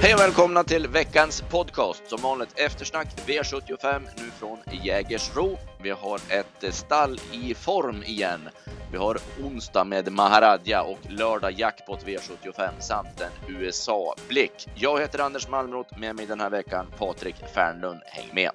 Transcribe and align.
Hej 0.00 0.14
och 0.14 0.20
välkomna 0.20 0.64
till 0.64 0.88
veckans 0.88 1.42
podcast. 1.42 2.08
Som 2.08 2.22
vanligt 2.22 2.58
eftersnack 2.58 3.08
V75 3.26 4.00
nu 4.16 4.30
från 4.38 4.58
Jägersro. 4.84 5.58
Vi 5.82 5.90
har 5.90 6.20
ett 6.28 6.74
stall 6.74 7.20
i 7.32 7.54
form 7.54 8.02
igen. 8.02 8.40
Vi 8.92 8.98
har 8.98 9.18
onsdag 9.42 9.84
med 9.84 10.12
Maharadja 10.12 10.82
och 10.82 10.98
lördag 11.08 11.52
jackpot 11.52 12.04
V75 12.04 12.70
samt 12.78 13.20
en 13.20 13.54
USA-blick. 13.54 14.68
Jag 14.74 15.00
heter 15.00 15.18
Anders 15.18 15.48
Malmroth, 15.48 15.98
med 15.98 16.16
mig 16.16 16.26
den 16.26 16.40
här 16.40 16.50
veckan 16.50 16.86
Patrik 16.98 17.36
Fernlund. 17.54 18.00
Häng 18.06 18.28
med! 18.32 18.50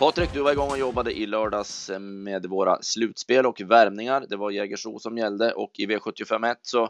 Patrik, 0.00 0.30
du 0.32 0.42
var 0.42 0.52
igång 0.52 0.70
och 0.70 0.78
jobbade 0.78 1.18
i 1.18 1.26
lördags 1.26 1.90
eh, 1.90 1.98
med 1.98 2.46
våra 2.46 2.82
slutspel 2.82 3.46
och 3.46 3.60
värmningar. 3.60 4.26
Det 4.28 4.36
var 4.36 4.50
Jägersro 4.50 4.98
som 4.98 5.18
gällde 5.18 5.52
och 5.52 5.70
i 5.78 5.86
V751 5.86 6.56
så 6.62 6.88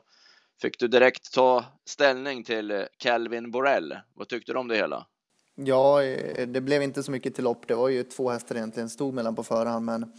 fick 0.62 0.78
du 0.78 0.88
direkt 0.88 1.32
ta 1.32 1.64
ställning 1.84 2.44
till 2.44 2.70
eh, 2.70 2.82
Calvin 2.98 3.50
Borrell. 3.50 3.96
Vad 4.14 4.28
tyckte 4.28 4.52
du 4.52 4.58
om 4.58 4.68
det 4.68 4.76
hela? 4.76 5.06
Ja, 5.54 6.02
eh, 6.02 6.48
det 6.48 6.60
blev 6.60 6.82
inte 6.82 7.02
så 7.02 7.10
mycket 7.10 7.34
till 7.34 7.44
lopp. 7.44 7.68
Det 7.68 7.74
var 7.74 7.88
ju 7.88 8.02
två 8.02 8.30
hästar 8.30 8.56
egentligen 8.56 8.90
stod 8.90 9.14
mellan 9.14 9.36
på 9.36 9.42
förhand, 9.42 9.84
men 9.84 10.12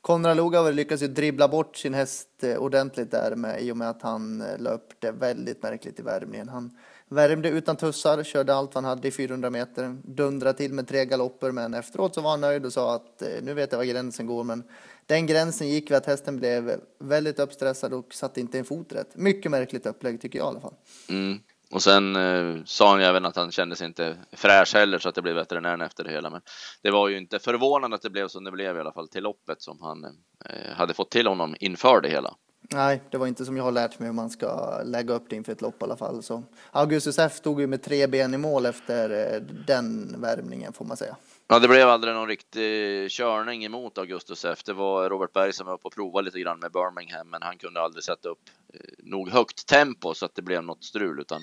Konrad 0.00 0.36
Lugauer 0.36 0.72
lyckades 0.72 1.02
ju 1.02 1.08
dribbla 1.08 1.48
bort 1.48 1.76
sin 1.76 1.94
häst 1.94 2.44
ordentligt 2.58 3.10
där 3.10 3.36
med, 3.36 3.62
i 3.62 3.72
och 3.72 3.76
med 3.76 3.90
att 3.90 4.02
han 4.02 4.44
löpte 4.58 5.12
väldigt 5.12 5.62
märkligt 5.62 6.00
i 6.00 6.02
värmningen. 6.02 6.48
Han 6.48 6.78
Värmde 7.08 7.48
utan 7.48 7.76
tussar, 7.76 8.24
körde 8.24 8.54
allt 8.54 8.74
vad 8.74 8.84
han 8.84 8.90
hade 8.96 9.08
i 9.08 9.10
400 9.10 9.50
meter, 9.50 9.96
dundrade 10.04 10.58
till 10.58 10.72
med 10.72 10.88
tre 10.88 11.04
galopper, 11.04 11.50
men 11.50 11.74
efteråt 11.74 12.14
så 12.14 12.20
var 12.20 12.30
han 12.30 12.40
nöjd 12.40 12.66
och 12.66 12.72
sa 12.72 12.94
att 12.94 13.22
eh, 13.22 13.28
nu 13.42 13.54
vet 13.54 13.72
jag 13.72 13.78
var 13.78 13.84
gränsen 13.84 14.26
går, 14.26 14.44
men 14.44 14.64
den 15.06 15.26
gränsen 15.26 15.68
gick 15.68 15.90
vid 15.90 15.96
att 15.96 16.06
hästen 16.06 16.36
blev 16.36 16.80
väldigt 16.98 17.38
uppstressad 17.38 17.92
och 17.92 18.14
satte 18.14 18.40
inte 18.40 18.58
en 18.58 18.64
fot 18.64 18.92
rätt. 18.92 19.16
Mycket 19.16 19.50
märkligt 19.50 19.86
upplägg 19.86 20.20
tycker 20.20 20.38
jag 20.38 20.46
i 20.46 20.48
alla 20.48 20.60
fall. 20.60 20.74
Mm. 21.08 21.38
Och 21.70 21.82
sen 21.82 22.16
eh, 22.16 22.64
sa 22.64 22.90
han 22.90 23.00
ju 23.00 23.06
även 23.06 23.24
att 23.24 23.36
han 23.36 23.52
kände 23.52 23.76
sig 23.76 23.86
inte 23.86 24.16
fräsch 24.32 24.74
heller 24.74 24.98
så 24.98 25.08
att 25.08 25.14
det 25.14 25.22
blev 25.22 25.34
veterinären 25.34 25.80
efter 25.80 26.04
det 26.04 26.10
hela. 26.10 26.30
Men 26.30 26.40
det 26.82 26.90
var 26.90 27.08
ju 27.08 27.18
inte 27.18 27.38
förvånande 27.38 27.96
att 27.96 28.02
det 28.02 28.10
blev 28.10 28.28
som 28.28 28.44
det 28.44 28.50
blev 28.50 28.76
i 28.76 28.80
alla 28.80 28.92
fall 28.92 29.08
till 29.08 29.22
loppet 29.22 29.62
som 29.62 29.78
han 29.80 30.04
eh, 30.44 30.76
hade 30.76 30.94
fått 30.94 31.10
till 31.10 31.26
honom 31.26 31.56
inför 31.60 32.00
det 32.00 32.08
hela. 32.08 32.34
Nej, 32.72 33.02
det 33.10 33.18
var 33.18 33.26
inte 33.26 33.44
som 33.44 33.56
jag 33.56 33.64
har 33.64 33.72
lärt 33.72 33.98
mig 33.98 34.08
hur 34.08 34.14
man 34.14 34.30
ska 34.30 34.80
lägga 34.84 35.14
upp 35.14 35.24
det 35.28 35.36
inför 35.36 35.52
ett 35.52 35.60
lopp 35.60 35.82
i 35.82 35.84
alla 35.84 35.96
fall. 35.96 36.22
Så 36.22 36.42
Augustus 36.70 37.18
F 37.18 37.32
stod 37.32 37.60
ju 37.60 37.66
med 37.66 37.82
tre 37.82 38.06
ben 38.06 38.34
i 38.34 38.38
mål 38.38 38.66
efter 38.66 39.34
eh, 39.34 39.40
den 39.66 40.14
värmningen 40.20 40.72
får 40.72 40.84
man 40.84 40.96
säga. 40.96 41.16
Ja, 41.48 41.58
det 41.58 41.68
blev 41.68 41.88
aldrig 41.88 42.14
någon 42.14 42.28
riktig 42.28 43.10
körning 43.10 43.64
emot 43.64 43.98
Augustus 43.98 44.44
F. 44.44 44.62
Det 44.64 44.72
var 44.72 45.10
Robert 45.10 45.32
Berg 45.32 45.52
som 45.52 45.66
var 45.66 45.74
uppe 45.74 45.86
och 45.86 45.94
provade 45.94 46.24
lite 46.24 46.40
grann 46.40 46.58
med 46.58 46.72
Birmingham, 46.72 47.30
men 47.30 47.42
han 47.42 47.58
kunde 47.58 47.80
aldrig 47.80 48.04
sätta 48.04 48.28
upp 48.28 48.42
eh, 48.74 48.80
nog 48.98 49.30
högt 49.30 49.66
tempo 49.66 50.14
så 50.14 50.26
att 50.26 50.34
det 50.34 50.42
blev 50.42 50.62
något 50.62 50.84
strul, 50.84 51.20
utan 51.20 51.40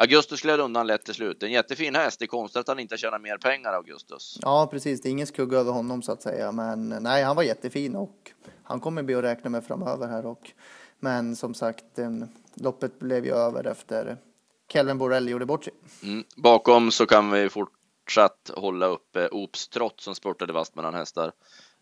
Augustus 0.00 0.42
gled 0.42 0.60
undan 0.60 0.86
lätt 0.86 1.04
till 1.04 1.14
slut. 1.14 1.42
En 1.42 1.52
jättefin 1.52 1.94
häst. 1.94 2.18
Det 2.18 2.24
är 2.24 2.26
konstigt 2.26 2.60
att 2.60 2.68
han 2.68 2.78
inte 2.78 2.96
tjänar 2.96 3.18
mer 3.18 3.38
pengar, 3.38 3.72
Augustus. 3.72 4.38
Ja, 4.42 4.68
precis. 4.70 5.02
Det 5.02 5.08
är 5.08 5.10
ingen 5.10 5.26
skugga 5.26 5.58
över 5.58 5.72
honom 5.72 6.02
så 6.02 6.12
att 6.12 6.22
säga, 6.22 6.52
men 6.52 6.88
nej, 6.88 7.22
han 7.22 7.36
var 7.36 7.42
jättefin 7.42 7.96
och 7.96 8.32
han 8.62 8.80
kommer 8.80 9.02
bli 9.02 9.14
att 9.14 9.24
räkna 9.24 9.50
med 9.50 9.64
framöver 9.64 10.08
här. 10.08 10.26
Och, 10.26 10.50
men 11.00 11.36
som 11.36 11.54
sagt, 11.54 11.84
loppet 12.54 12.98
blev 12.98 13.24
ju 13.24 13.32
över 13.32 13.66
efter 13.66 14.16
Kelvin 14.72 14.98
Borrell 14.98 15.28
gjorde 15.28 15.46
bort 15.46 15.64
sig. 15.64 15.72
Mm. 16.02 16.24
Bakom 16.36 16.90
så 16.90 17.06
kan 17.06 17.30
vi 17.30 17.48
fortsatt 17.48 18.50
hålla 18.56 18.86
uppe 18.86 19.28
Oops 19.28 19.68
Trott 19.68 20.00
som 20.00 20.14
spurtade 20.14 20.52
vast 20.52 20.74
mellan 20.74 20.94
hästar. 20.94 21.32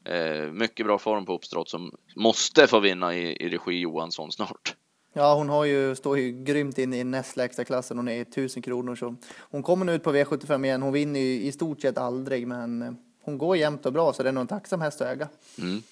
Eh, 0.05 0.53
mycket 0.53 0.87
bra 0.87 0.99
form 0.99 1.27
på 1.27 1.33
Oops 1.33 1.49
Trott 1.49 1.69
som 1.69 1.93
måste 2.17 2.67
få 2.67 2.81
vinna 2.81 3.15
i, 3.15 3.45
i 3.45 3.49
regi 3.49 3.81
Johansson 3.81 4.33
snart. 4.33 4.77
Ja, 5.19 5.35
hon 5.35 5.49
har 5.49 5.65
ju, 5.65 5.97
står 5.97 6.19
ju 6.19 6.45
grymt 6.45 6.79
in 6.79 6.95
i 6.95 7.05
näst 7.05 7.37
lägsta 7.37 7.65
klassen. 7.65 7.97
Hon 7.97 8.09
är 8.09 8.23
1000 8.23 8.63
kronor 8.63 8.95
så 8.95 9.17
hon 9.39 9.63
kommer 9.63 9.85
nu 9.85 9.95
ut 9.95 10.03
på 10.03 10.13
V75 10.13 10.65
igen. 10.65 10.83
Hon 10.83 10.93
vinner 10.93 11.21
ju 11.21 11.41
i 11.41 11.53
stort 11.53 11.81
sett 11.81 11.99
aldrig, 11.99 12.47
men 12.47 12.83
eh, 12.83 12.93
hon 13.23 13.39
går 13.39 13.57
jämnt 13.57 13.87
och 13.87 13.93
bra 13.93 14.13
så 14.13 14.23
det 14.23 14.29
är 14.29 14.33
nog 14.33 14.41
en 14.41 14.47
tacksam 14.47 14.81
häst 14.81 15.01
att 15.01 15.09
äga. 15.09 15.29
Mm. 15.59 15.77
I 15.77 15.83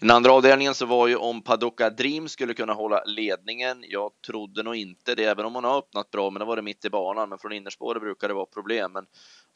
den 0.00 0.10
andra 0.10 0.32
avdelningen 0.32 0.74
så 0.74 0.86
var 0.86 1.08
ju 1.08 1.16
om 1.16 1.42
Padoka 1.42 1.90
Dream 1.90 2.28
skulle 2.28 2.54
kunna 2.54 2.72
hålla 2.72 3.04
ledningen. 3.04 3.84
Jag 3.88 4.10
trodde 4.26 4.62
nog 4.62 4.76
inte 4.76 5.14
det, 5.14 5.24
även 5.24 5.44
om 5.44 5.54
hon 5.54 5.64
har 5.64 5.78
öppnat 5.78 6.10
bra, 6.10 6.30
men 6.30 6.40
det 6.40 6.46
var 6.46 6.56
det 6.56 6.62
mitt 6.62 6.84
i 6.84 6.90
banan. 6.90 7.28
Men 7.28 7.38
från 7.38 7.52
innerspåret 7.52 8.02
brukar 8.02 8.28
det 8.28 8.34
vara 8.34 8.46
problem. 8.46 8.92
Men 8.92 9.06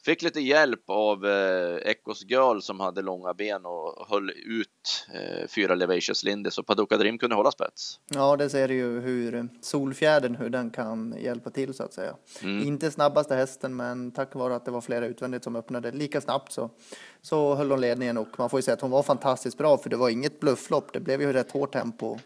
fick 0.07 0.21
lite 0.21 0.39
hjälp 0.39 0.83
av 0.89 1.25
eh, 1.25 1.75
Echos 1.75 2.23
Girl 2.25 2.59
som 2.59 2.79
hade 2.79 3.01
långa 3.01 3.33
ben 3.33 3.65
och 3.65 4.07
höll 4.09 4.29
ut 4.29 5.07
eh, 5.13 5.47
fyra 5.47 5.75
Levacious 5.75 6.23
Lindy, 6.23 6.51
så 6.51 6.63
Padoka 6.63 6.97
Dream 6.97 7.17
kunde 7.17 7.35
hålla 7.35 7.51
spets. 7.51 7.99
Ja, 8.13 8.37
det 8.37 8.49
ser 8.49 8.69
ju 8.69 8.99
hur 8.99 9.49
Solfjärden, 9.61 10.35
hur 10.35 10.49
den 10.49 10.69
kan 10.69 11.15
hjälpa 11.19 11.49
till 11.49 11.73
så 11.73 11.83
att 11.83 11.93
säga. 11.93 12.15
Mm. 12.43 12.67
Inte 12.67 12.91
snabbaste 12.91 13.35
hästen, 13.35 13.75
men 13.75 14.11
tack 14.11 14.35
vare 14.35 14.55
att 14.55 14.65
det 14.65 14.71
var 14.71 14.81
flera 14.81 15.05
utvändigt 15.05 15.43
som 15.43 15.55
öppnade 15.55 15.91
lika 15.91 16.21
snabbt 16.21 16.51
så, 16.51 16.69
så 17.21 17.55
höll 17.55 17.71
hon 17.71 17.81
ledningen 17.81 18.17
och 18.17 18.39
man 18.39 18.49
får 18.49 18.57
ju 18.57 18.61
säga 18.61 18.75
att 18.75 18.81
hon 18.81 18.91
var 18.91 19.03
fantastiskt 19.03 19.57
bra, 19.57 19.77
för 19.77 19.89
det 19.89 19.97
var 19.97 20.09
inget 20.09 20.39
blufflopp. 20.39 20.93
Det 20.93 20.99
blev 20.99 21.21
ju 21.21 21.33
rätt 21.33 21.51
hårt 21.51 21.73
tempo 21.73 22.17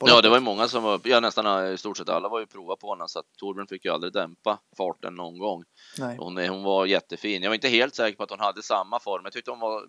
Ja, 0.00 0.20
det 0.20 0.28
var 0.28 0.36
ju 0.36 0.42
många 0.42 0.68
som 0.68 0.82
var, 0.82 1.00
ja 1.04 1.20
nästan 1.20 1.72
i 1.72 1.78
stort 1.78 1.96
sett 1.96 2.08
alla 2.08 2.28
var 2.28 2.40
ju 2.40 2.46
prova 2.46 2.76
på 2.76 2.94
henne 2.94 3.04
så 3.08 3.18
att 3.18 3.26
Torbjörn 3.38 3.66
fick 3.66 3.84
ju 3.84 3.90
aldrig 3.90 4.12
dämpa 4.12 4.58
farten 4.76 5.14
någon 5.14 5.38
gång. 5.38 5.64
Nej. 5.98 6.16
Hon, 6.18 6.48
hon 6.48 6.62
var 6.62 6.86
jättefin. 6.86 7.42
Jag 7.42 7.50
var 7.50 7.54
inte 7.54 7.68
helt 7.68 7.94
säker 7.94 8.16
på 8.16 8.22
att 8.22 8.30
hon 8.30 8.40
hade 8.40 8.62
samma 8.62 9.00
form. 9.00 9.20
Jag 9.24 9.32
tyckte 9.32 9.50
hon 9.50 9.60
var 9.60 9.82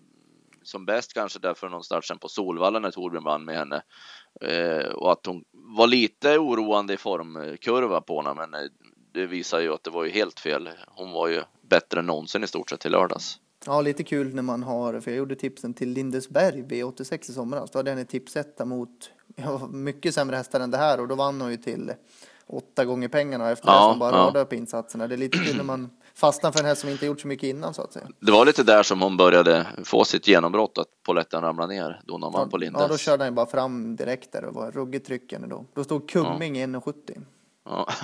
som 0.62 0.86
bäst 0.86 1.12
kanske 1.12 1.38
därför 1.38 1.68
någon 1.68 1.84
start 1.84 2.04
sen 2.04 2.18
på 2.18 2.28
Solvalla 2.28 2.78
när 2.78 2.90
Torbjörn 2.90 3.24
vann 3.24 3.44
med 3.44 3.56
henne. 3.56 3.82
Eh, 4.40 4.86
och 4.86 5.12
att 5.12 5.26
hon 5.26 5.44
var 5.52 5.86
lite 5.86 6.38
oroande 6.38 6.94
i 6.94 6.96
formkurva 6.96 8.00
på 8.00 8.22
henne, 8.22 8.34
men 8.34 8.54
eh, 8.54 8.70
det 9.12 9.26
visar 9.26 9.60
ju 9.60 9.74
att 9.74 9.84
det 9.84 9.90
var 9.90 10.04
ju 10.04 10.10
helt 10.10 10.40
fel. 10.40 10.68
Hon 10.86 11.12
var 11.12 11.28
ju 11.28 11.42
bättre 11.62 12.00
än 12.00 12.06
någonsin 12.06 12.44
i 12.44 12.46
stort 12.46 12.70
sett 12.70 12.86
i 12.86 12.88
lördags. 12.88 13.40
Ja, 13.66 13.80
lite 13.80 14.04
kul 14.04 14.34
när 14.34 14.42
man 14.42 14.62
har, 14.62 15.00
för 15.00 15.10
jag 15.10 15.18
gjorde 15.18 15.36
tipsen 15.36 15.74
till 15.74 15.88
Lindesberg 15.88 16.62
V86 16.62 17.30
i 17.30 17.32
somras. 17.32 17.70
Då 17.70 17.78
hade 17.78 17.90
jag 17.90 18.00
en 18.00 18.06
tipsetta 18.06 18.64
mot 18.64 19.10
ja, 19.36 19.68
mycket 19.72 20.14
sämre 20.14 20.36
hästar 20.36 20.60
än 20.60 20.70
det 20.70 20.78
här 20.78 21.00
och 21.00 21.08
då 21.08 21.14
vann 21.14 21.40
hon 21.40 21.50
ju 21.50 21.56
till 21.56 21.92
åtta 22.46 22.84
gånger 22.84 23.08
pengarna 23.08 23.50
efter 23.50 23.68
ja, 23.68 23.92
det 23.92 23.98
bara 23.98 24.16
ja. 24.16 24.18
radade 24.18 24.40
upp 24.40 24.52
insatserna. 24.52 25.06
Det 25.06 25.14
är 25.14 25.18
lite 25.18 25.38
kul 25.38 25.56
när 25.56 25.64
man 25.64 25.90
fastnar 26.14 26.52
för 26.52 26.60
en 26.60 26.66
häst 26.66 26.80
som 26.80 26.90
inte 26.90 27.06
gjort 27.06 27.20
så 27.20 27.28
mycket 27.28 27.48
innan 27.48 27.74
så 27.74 27.82
att 27.82 27.92
säga. 27.92 28.06
Det 28.20 28.32
var 28.32 28.46
lite 28.46 28.62
där 28.62 28.82
som 28.82 29.02
hon 29.02 29.16
började 29.16 29.66
få 29.84 30.04
sitt 30.04 30.28
genombrott, 30.28 30.78
att 30.78 30.86
poletten 31.06 31.40
ramlade 31.40 31.74
ner 31.74 32.00
då 32.04 32.18
när 32.18 32.30
man 32.30 32.40
ja, 32.40 32.48
på 32.48 32.56
Lindes. 32.56 32.82
Ja, 32.82 32.88
då 32.88 32.98
körde 32.98 33.24
han 33.24 33.34
bara 33.34 33.46
fram 33.46 33.96
direkt 33.96 34.32
där 34.32 34.44
och 34.44 34.54
var 34.54 34.70
ruggigt 34.70 35.06
tryckande 35.06 35.48
då. 35.48 35.64
Då 35.74 35.84
stod 35.84 36.08
Kumming 36.08 36.56
ja. 36.56 36.66
1,70. 36.66 37.22
Ja. 37.64 37.88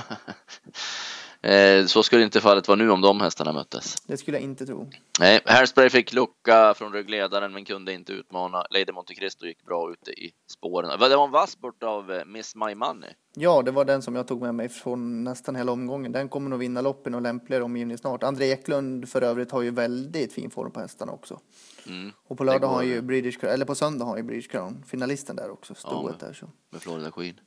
Eh, 1.43 1.87
så 1.87 2.03
skulle 2.03 2.23
inte 2.23 2.41
fallet 2.41 2.69
vara 2.69 2.77
nu 2.77 2.91
om 2.91 3.01
de 3.01 3.21
hästarna 3.21 3.53
möttes. 3.53 3.95
Det 4.07 4.17
skulle 4.17 4.37
jag 4.37 4.45
inte 4.45 4.67
tro. 4.67 4.91
Nej, 5.21 5.41
Hairspray 5.45 5.91
fick 5.91 6.13
lucka 6.13 6.75
från 6.75 6.93
ryggledaren 6.93 7.53
men 7.53 7.65
kunde 7.65 7.93
inte 7.93 8.13
utmana. 8.13 8.67
Lady 8.71 8.93
Monte 8.93 9.15
Cristo 9.15 9.47
gick 9.47 9.65
bra 9.65 9.93
ute 9.93 10.11
i 10.11 10.33
spåren. 10.51 11.01
Det 11.01 11.17
var 11.17 11.25
en 11.25 11.31
vass 11.31 11.61
bort 11.61 11.83
av 11.83 12.13
eh, 12.13 12.25
Miss 12.25 12.55
My 12.55 12.75
Money. 12.75 13.11
Ja, 13.35 13.63
det 13.63 13.71
var 13.71 13.85
den 13.85 14.03
som 14.03 14.15
jag 14.15 14.29
tog 14.29 14.43
med 14.43 14.55
mig 14.55 14.69
från 14.69 15.25
nästan 15.25 15.57
hela 15.57 15.73
omgången. 15.73 16.13
Den 16.13 16.29
kommer 16.29 16.51
nog 16.51 16.59
vinna 16.59 16.81
loppen 16.81 17.15
och 17.15 17.23
lämpligare 17.23 17.65
omgivning 17.65 17.99
snart. 17.99 18.23
André 18.23 18.53
Eklund 18.53 19.09
för 19.09 19.23
övrigt 19.23 19.51
har 19.51 19.63
ju 19.63 19.71
väldigt 19.71 20.33
fin 20.33 20.51
form 20.51 20.71
på 20.71 20.81
hästarna 20.81 21.13
också. 21.13 21.41
Mm. 21.87 22.13
Och 22.29 22.39
på 22.39 22.45
lördag 22.45 22.69
har 22.69 22.83
ju 22.83 23.03
British 23.03 23.45
eller 23.45 23.65
på 23.65 23.75
söndag 23.75 24.05
har 24.05 24.17
ju 24.17 24.23
British 24.23 24.51
Crown 24.51 24.85
finalisten 24.87 25.37
där 25.37 25.51
också, 25.51 25.75
stoet 25.75 26.17
ja, 26.21 26.27
där 26.27 26.35
så. 26.35 26.47
Med 26.71 26.83
Florida 26.83 27.11
Queen. 27.11 27.41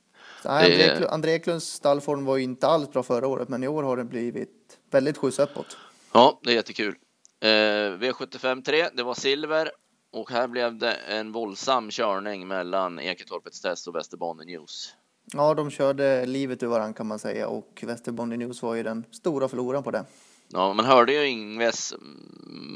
Nej, 0.48 0.90
André, 0.90 1.08
André 1.08 1.60
stallform 1.60 2.26
var 2.26 2.38
ju 2.38 2.44
inte 2.44 2.68
alls 2.68 2.92
bra 2.92 3.04
förra 3.04 3.28
året, 3.28 3.50
men 3.50 3.64
i 3.64 3.68
år 3.68 3.84
har 3.84 3.98
den 3.98 4.08
blivit 4.08 4.78
väldigt 4.92 5.18
skjuts 5.18 5.40
uppåt. 5.40 5.78
Ja, 6.14 6.40
det 6.44 6.52
är 6.52 6.56
jättekul. 6.56 6.96
Eh, 7.40 7.48
V75 7.48 8.64
3, 8.64 8.90
det 8.94 9.04
var 9.04 9.14
silver 9.14 9.72
och 10.12 10.32
här 10.32 10.48
blev 10.48 10.78
det 10.78 10.92
en 10.94 11.32
våldsam 11.32 11.92
körning 11.92 12.48
mellan 12.48 13.00
Eketorpets 13.00 13.62
test 13.62 13.88
och 13.88 13.96
Västerbotten 13.96 14.48
News. 14.48 14.94
Ja, 15.34 15.54
de 15.54 15.72
körde 15.72 16.26
livet 16.26 16.64
ur 16.64 16.68
varandra 16.68 16.94
kan 16.94 17.08
man 17.08 17.20
säga 17.20 17.48
och 17.48 17.84
Västerbotten 17.84 18.40
News 18.40 18.62
var 18.62 18.76
ju 18.76 18.84
den 18.84 19.04
stora 19.12 19.48
förloraren 19.48 19.84
på 19.84 19.92
det. 19.92 20.06
Ja, 20.48 20.74
man 20.74 20.86
hörde 20.86 21.14
ju 21.14 21.28
Ingves. 21.28 21.94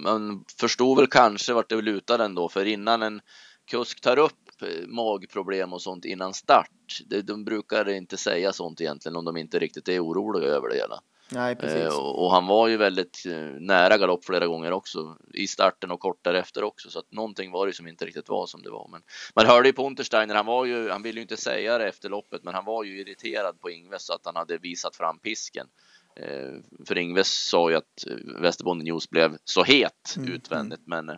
Man 0.03 0.45
förstod 0.59 0.97
väl 0.97 1.07
kanske 1.07 1.53
vart 1.53 1.69
det 1.69 1.81
lutade 1.81 2.23
ändå, 2.23 2.49
för 2.49 2.65
innan 2.65 3.01
en 3.01 3.21
kusk 3.65 4.01
tar 4.01 4.19
upp 4.19 4.48
magproblem 4.87 5.73
och 5.73 5.81
sånt 5.81 6.05
innan 6.05 6.33
start. 6.33 6.99
De, 7.05 7.21
de 7.21 7.45
brukar 7.45 7.89
inte 7.89 8.17
säga 8.17 8.53
sånt 8.53 8.81
egentligen 8.81 9.15
om 9.15 9.25
de 9.25 9.37
inte 9.37 9.59
riktigt 9.59 9.87
är 9.87 10.03
oroliga 10.03 10.49
över 10.49 10.69
det 10.69 10.75
hela. 10.75 11.01
Nej, 11.31 11.55
precis. 11.55 11.77
Eh, 11.77 11.99
och, 11.99 12.25
och, 12.25 12.31
han 12.31 12.47
var 12.47 12.67
ju 12.67 12.77
väldigt 12.77 13.25
eh, 13.25 13.39
nära 13.59 13.97
galopp 13.97 14.25
flera 14.25 14.47
gånger 14.47 14.71
också 14.71 15.17
i 15.33 15.47
starten 15.47 15.91
och 15.91 15.99
kort 15.99 16.23
därefter 16.23 16.63
också, 16.63 16.89
så 16.89 16.99
att 16.99 17.11
någonting 17.11 17.51
var 17.51 17.67
det 17.67 17.73
som 17.73 17.87
inte 17.87 18.05
riktigt 18.05 18.29
var 18.29 18.45
som 18.47 18.61
det 18.61 18.69
var. 18.69 18.87
Men 18.91 19.01
man 19.35 19.45
hörde 19.45 19.69
ju 19.69 19.73
på 19.73 19.87
Untersteiner, 19.87 20.35
han 20.35 20.45
var 20.45 20.65
ju, 20.65 20.89
han 20.89 21.01
ville 21.01 21.15
ju 21.15 21.21
inte 21.21 21.37
säga 21.37 21.77
det 21.77 21.87
efter 21.87 22.09
loppet, 22.09 22.43
men 22.43 22.53
han 22.53 22.65
var 22.65 22.83
ju 22.83 23.01
irriterad 23.01 23.61
på 23.61 23.69
Ingves 23.69 24.05
så 24.05 24.13
att 24.13 24.25
han 24.25 24.35
hade 24.35 24.57
visat 24.57 24.95
fram 24.95 25.19
pisken. 25.19 25.67
Eh, 26.15 26.85
för 26.85 26.97
Ingves 26.97 27.49
sa 27.49 27.69
ju 27.69 27.75
att 27.75 28.05
Västerbotten 28.41 28.85
News 28.85 29.09
blev 29.09 29.37
så 29.43 29.63
het 29.63 30.15
mm. 30.17 30.31
utvändigt, 30.31 30.87
mm. 30.87 31.05
men 31.05 31.17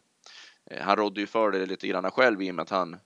han 0.82 0.96
rådde 0.96 1.22
ju 1.22 1.28
för 1.28 1.52
det 1.52 1.66
lite 1.66 1.88
grann 1.88 2.12
själv 2.12 2.42
i 2.42 2.52
och 2.52 2.56
med 2.56 2.64
att 2.64 2.70
han 2.70 3.00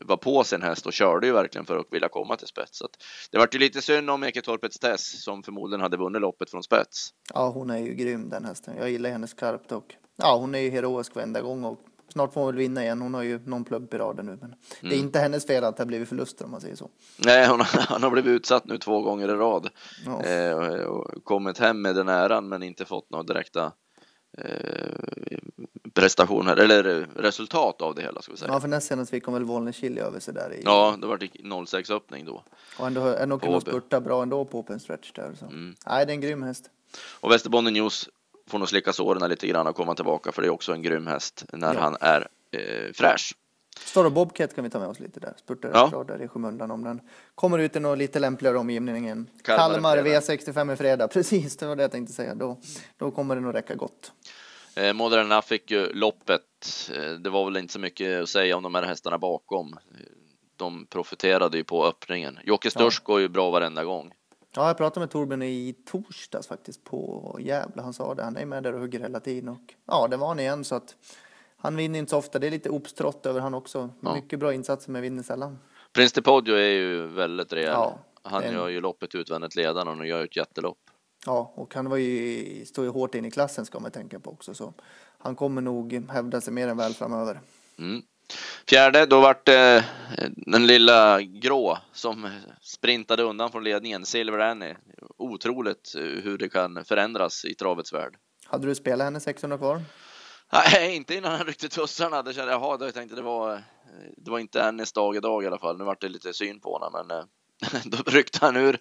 var 0.00 0.16
på 0.16 0.44
sin 0.44 0.62
häst 0.62 0.86
och 0.86 0.92
körde 0.92 1.26
ju 1.26 1.32
verkligen 1.32 1.66
för 1.66 1.78
att 1.78 1.86
vilja 1.90 2.08
komma 2.08 2.36
till 2.36 2.46
spets. 2.46 2.78
Så 2.78 2.88
det 3.30 3.38
vart 3.38 3.54
ju 3.54 3.58
lite 3.58 3.82
synd 3.82 4.10
om 4.10 4.24
Eketorpets 4.24 4.78
Tess 4.78 5.22
som 5.22 5.42
förmodligen 5.42 5.80
hade 5.80 5.96
vunnit 5.96 6.22
loppet 6.22 6.50
från 6.50 6.62
spets. 6.62 7.10
Ja, 7.34 7.48
hon 7.48 7.70
är 7.70 7.78
ju 7.78 7.94
grym 7.94 8.28
den 8.28 8.44
hästen. 8.44 8.76
Jag 8.78 8.90
gillar 8.90 9.10
henne 9.10 9.26
skarpt 9.26 9.72
och 9.72 9.94
ja, 10.16 10.36
hon 10.36 10.54
är 10.54 10.58
ju 10.58 10.70
heroisk 10.70 11.14
varenda 11.14 11.40
gång 11.40 11.64
och 11.64 11.80
snart 12.08 12.32
får 12.32 12.40
hon 12.40 12.46
väl 12.46 12.56
vinna 12.56 12.82
igen. 12.82 13.02
Hon 13.02 13.14
har 13.14 13.22
ju 13.22 13.38
någon 13.46 13.64
plump 13.64 13.94
i 13.94 13.98
raden 13.98 14.26
nu, 14.26 14.32
men 14.32 14.44
mm. 14.44 14.58
det 14.80 14.86
är 14.86 14.92
mm. 14.92 15.04
inte 15.04 15.18
hennes 15.18 15.46
fel 15.46 15.64
att 15.64 15.76
det 15.76 15.82
har 15.82 15.86
blivit 15.86 16.08
förluster 16.08 16.44
om 16.44 16.50
man 16.50 16.60
säger 16.60 16.76
så. 16.76 16.90
Nej, 17.18 17.48
hon 17.48 17.60
har, 17.60 17.80
han 17.88 18.02
har 18.02 18.10
blivit 18.10 18.30
utsatt 18.30 18.64
nu 18.64 18.78
två 18.78 19.02
gånger 19.02 19.28
i 19.28 19.32
rad 19.32 19.68
ja. 20.06 20.22
eh, 20.22 20.84
och 20.84 21.24
kommit 21.24 21.58
hem 21.58 21.82
med 21.82 21.94
den 21.94 22.08
äran, 22.08 22.48
men 22.48 22.62
inte 22.62 22.84
fått 22.84 23.10
några 23.10 23.22
direkta 23.22 23.64
eh, 23.64 23.72
prestationer 25.94 26.56
eller 26.56 27.06
resultat 27.16 27.82
av 27.82 27.94
det 27.94 28.02
hela 28.02 28.22
ska 28.22 28.32
vi 28.32 28.38
säga. 28.38 28.52
Ja, 28.52 28.60
för 28.60 28.68
näst 28.68 28.86
senast 28.86 29.10
fick 29.10 29.24
hon 29.24 29.34
väl 29.34 29.44
Wollner 29.44 29.98
över 29.98 30.20
sig 30.20 30.34
där. 30.34 30.54
I... 30.54 30.62
Ja, 30.64 30.96
det 31.00 31.06
var 31.06 31.66
06 31.66 31.90
öppning 31.90 32.24
då. 32.24 32.42
Och 32.78 32.86
ändå, 32.86 33.00
ändå 33.00 33.38
kunde 33.38 33.54
hon 33.54 33.60
spurta 33.60 34.00
bra 34.00 34.22
ändå 34.22 34.44
på 34.44 34.58
open 34.58 34.80
stretch 34.80 35.12
där. 35.12 35.34
Så. 35.38 35.44
Mm. 35.46 35.74
Nej, 35.86 36.06
det 36.06 36.12
är 36.12 36.14
en 36.14 36.20
grym 36.20 36.42
häst. 36.42 36.70
Och 37.20 37.30
Västerbotten 37.30 37.72
News 37.72 38.08
får 38.46 38.58
nog 38.58 38.68
slicka 38.68 38.92
såren 38.92 39.30
lite 39.30 39.46
grann 39.46 39.66
och 39.66 39.76
komma 39.76 39.94
tillbaka 39.94 40.32
för 40.32 40.42
det 40.42 40.48
är 40.48 40.52
också 40.52 40.72
en 40.72 40.82
grym 40.82 41.06
häst 41.06 41.44
när 41.52 41.74
ja. 41.74 41.80
han 41.80 41.96
är 42.00 42.28
eh, 42.50 42.92
fräsch. 42.94 43.34
Stora 43.78 44.10
Bobcat 44.10 44.54
kan 44.54 44.64
vi 44.64 44.70
ta 44.70 44.78
med 44.78 44.88
oss 44.88 45.00
lite 45.00 45.20
där. 45.20 45.34
Spurtar 45.36 45.70
ja. 45.74 45.88
klar 45.88 46.04
där 46.04 46.22
i 46.22 46.28
skymundan 46.28 46.70
om 46.70 46.84
den 46.84 47.00
kommer 47.34 47.58
ut 47.58 47.76
i 47.76 47.80
något 47.80 47.98
lite 47.98 48.18
lämpligare 48.18 48.58
omgivningen. 48.58 49.30
Kalmar, 49.42 49.72
Kalmar 49.74 49.96
V65 49.98 50.72
i 50.72 50.76
fredag. 50.76 51.08
Precis, 51.12 51.56
det 51.56 51.66
var 51.66 51.76
det 51.76 51.82
jag 51.82 51.90
tänkte 51.90 52.14
säga. 52.14 52.34
Då, 52.34 52.60
då 52.98 53.10
kommer 53.10 53.34
det 53.34 53.40
nog 53.40 53.54
räcka 53.54 53.74
gott. 53.74 54.12
Eh, 54.76 54.92
Moderna 54.92 55.42
fick 55.42 55.70
ju 55.70 55.92
loppet. 55.92 56.40
Eh, 56.94 57.12
det 57.12 57.30
var 57.30 57.44
väl 57.44 57.56
inte 57.56 57.72
så 57.72 57.78
mycket 57.78 58.22
att 58.22 58.28
säga 58.28 58.56
om 58.56 58.62
de 58.62 58.74
här 58.74 58.82
hästarna 58.82 59.18
bakom. 59.18 59.78
De 60.56 60.86
profiterade 60.86 61.56
ju 61.56 61.64
på 61.64 61.86
öppningen. 61.86 62.38
Jocke 62.44 62.70
Störst 62.70 63.02
ja. 63.06 63.12
går 63.12 63.20
ju 63.20 63.28
bra 63.28 63.50
varenda 63.50 63.84
gång. 63.84 64.12
Ja, 64.56 64.66
jag 64.66 64.76
pratade 64.76 65.00
med 65.00 65.10
Torbjörn 65.10 65.42
i 65.42 65.74
torsdags 65.86 66.46
faktiskt 66.46 66.84
på 66.84 67.36
Gävle. 67.40 67.82
Han 67.82 67.92
sa 67.92 68.14
det. 68.14 68.22
Han 68.22 68.36
är 68.36 68.46
med 68.46 68.62
där 68.62 68.72
och 68.72 68.80
hugger 68.80 69.00
hela 69.00 69.20
tiden 69.20 69.48
och 69.48 69.74
ja, 69.86 70.08
det 70.08 70.16
var 70.16 70.28
han 70.28 70.40
igen 70.40 70.64
så 70.64 70.74
att 70.74 70.96
han 71.64 71.76
vinner 71.76 71.98
inte 71.98 72.10
så 72.10 72.18
ofta. 72.18 72.38
Det 72.38 72.46
är 72.46 72.50
lite 72.50 72.68
uppstrott 72.68 73.26
över 73.26 73.40
han 73.40 73.54
också. 73.54 73.90
Ja. 74.00 74.14
Mycket 74.14 74.38
bra 74.38 74.54
insatser 74.54 74.90
men 74.90 75.02
vinner 75.02 75.22
sällan. 75.22 75.58
Prins 75.92 76.12
de 76.12 76.22
Poggio 76.22 76.54
är 76.54 76.70
ju 76.70 77.06
väldigt 77.06 77.52
rejäl. 77.52 77.72
Ja, 77.72 77.98
han 78.22 78.42
en... 78.42 78.54
gör 78.54 78.68
ju 78.68 78.80
loppet 78.80 79.14
utvändigt 79.14 79.56
ledande 79.56 79.92
och 79.92 80.06
gör 80.06 80.24
ett 80.24 80.36
jättelopp. 80.36 80.78
Ja, 81.26 81.52
och 81.54 81.74
han 81.74 81.90
var 81.90 81.96
ju, 81.96 82.64
står 82.64 82.84
ju 82.84 82.90
hårt 82.90 83.14
in 83.14 83.24
i 83.24 83.30
klassen 83.30 83.66
ska 83.66 83.80
man 83.80 83.90
tänka 83.90 84.20
på 84.20 84.30
också. 84.30 84.54
Så 84.54 84.74
han 85.18 85.36
kommer 85.36 85.62
nog 85.62 86.10
hävda 86.10 86.40
sig 86.40 86.52
mer 86.52 86.68
än 86.68 86.76
väl 86.76 86.94
framöver. 86.94 87.40
Mm. 87.78 88.02
Fjärde, 88.68 89.06
då 89.06 89.20
vart 89.20 89.48
eh, 89.48 89.84
den 90.36 90.66
lilla 90.66 91.22
grå 91.22 91.78
som 91.92 92.30
sprintade 92.60 93.22
undan 93.22 93.50
från 93.50 93.64
ledningen, 93.64 94.06
Silver 94.06 94.38
Annie. 94.38 94.76
Otroligt 95.16 95.94
eh, 95.96 96.02
hur 96.02 96.38
det 96.38 96.48
kan 96.48 96.84
förändras 96.84 97.44
i 97.44 97.54
travets 97.54 97.92
värld. 97.92 98.16
Hade 98.44 98.66
du 98.66 98.74
spelat 98.74 99.04
henne 99.04 99.20
600 99.20 99.58
kvar? 99.58 99.82
Nej, 100.54 100.96
inte 100.96 101.14
innan 101.14 101.32
han 101.32 101.46
ryckte 101.46 101.68
tussarna. 101.68 102.22
Det 102.22 102.32
kände 102.32 102.52
jag, 102.52 102.62
jaha, 102.62 102.76
jag 102.80 102.94
tänkte 102.94 103.16
det 103.16 103.22
var, 103.22 103.62
det 104.16 104.30
var 104.30 104.38
inte 104.38 104.64
Annies 104.64 104.92
dag 104.92 105.16
idag 105.16 105.44
i 105.44 105.46
alla 105.46 105.58
fall. 105.58 105.78
Nu 105.78 105.84
vart 105.84 106.00
det 106.00 106.08
lite 106.08 106.32
syn 106.32 106.60
på 106.60 106.72
honom, 106.72 106.92
men 106.92 107.18
eh, 107.18 107.24
då 107.84 108.10
ryckte 108.10 108.38
han 108.40 108.56
ur 108.56 108.78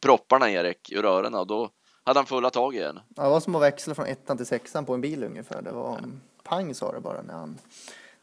propparna 0.00 0.50
Erik 0.50 0.92
ur 0.92 1.04
öronen 1.04 1.34
och 1.34 1.46
då 1.46 1.70
hade 2.04 2.18
han 2.18 2.26
fulla 2.26 2.50
tag 2.50 2.74
igen. 2.74 3.00
Ja, 3.16 3.22
det 3.22 3.28
var 3.28 3.40
som 3.40 3.54
att 3.54 3.62
växla 3.62 3.94
från 3.94 4.06
ettan 4.06 4.36
till 4.36 4.46
sexan 4.46 4.84
på 4.84 4.94
en 4.94 5.00
bil 5.00 5.24
ungefär. 5.24 5.62
Det 5.62 5.72
var 5.72 6.00
pang 6.42 6.74
sa 6.74 6.92
det 6.92 7.00
bara 7.00 7.22
när 7.22 7.34
han, 7.34 7.58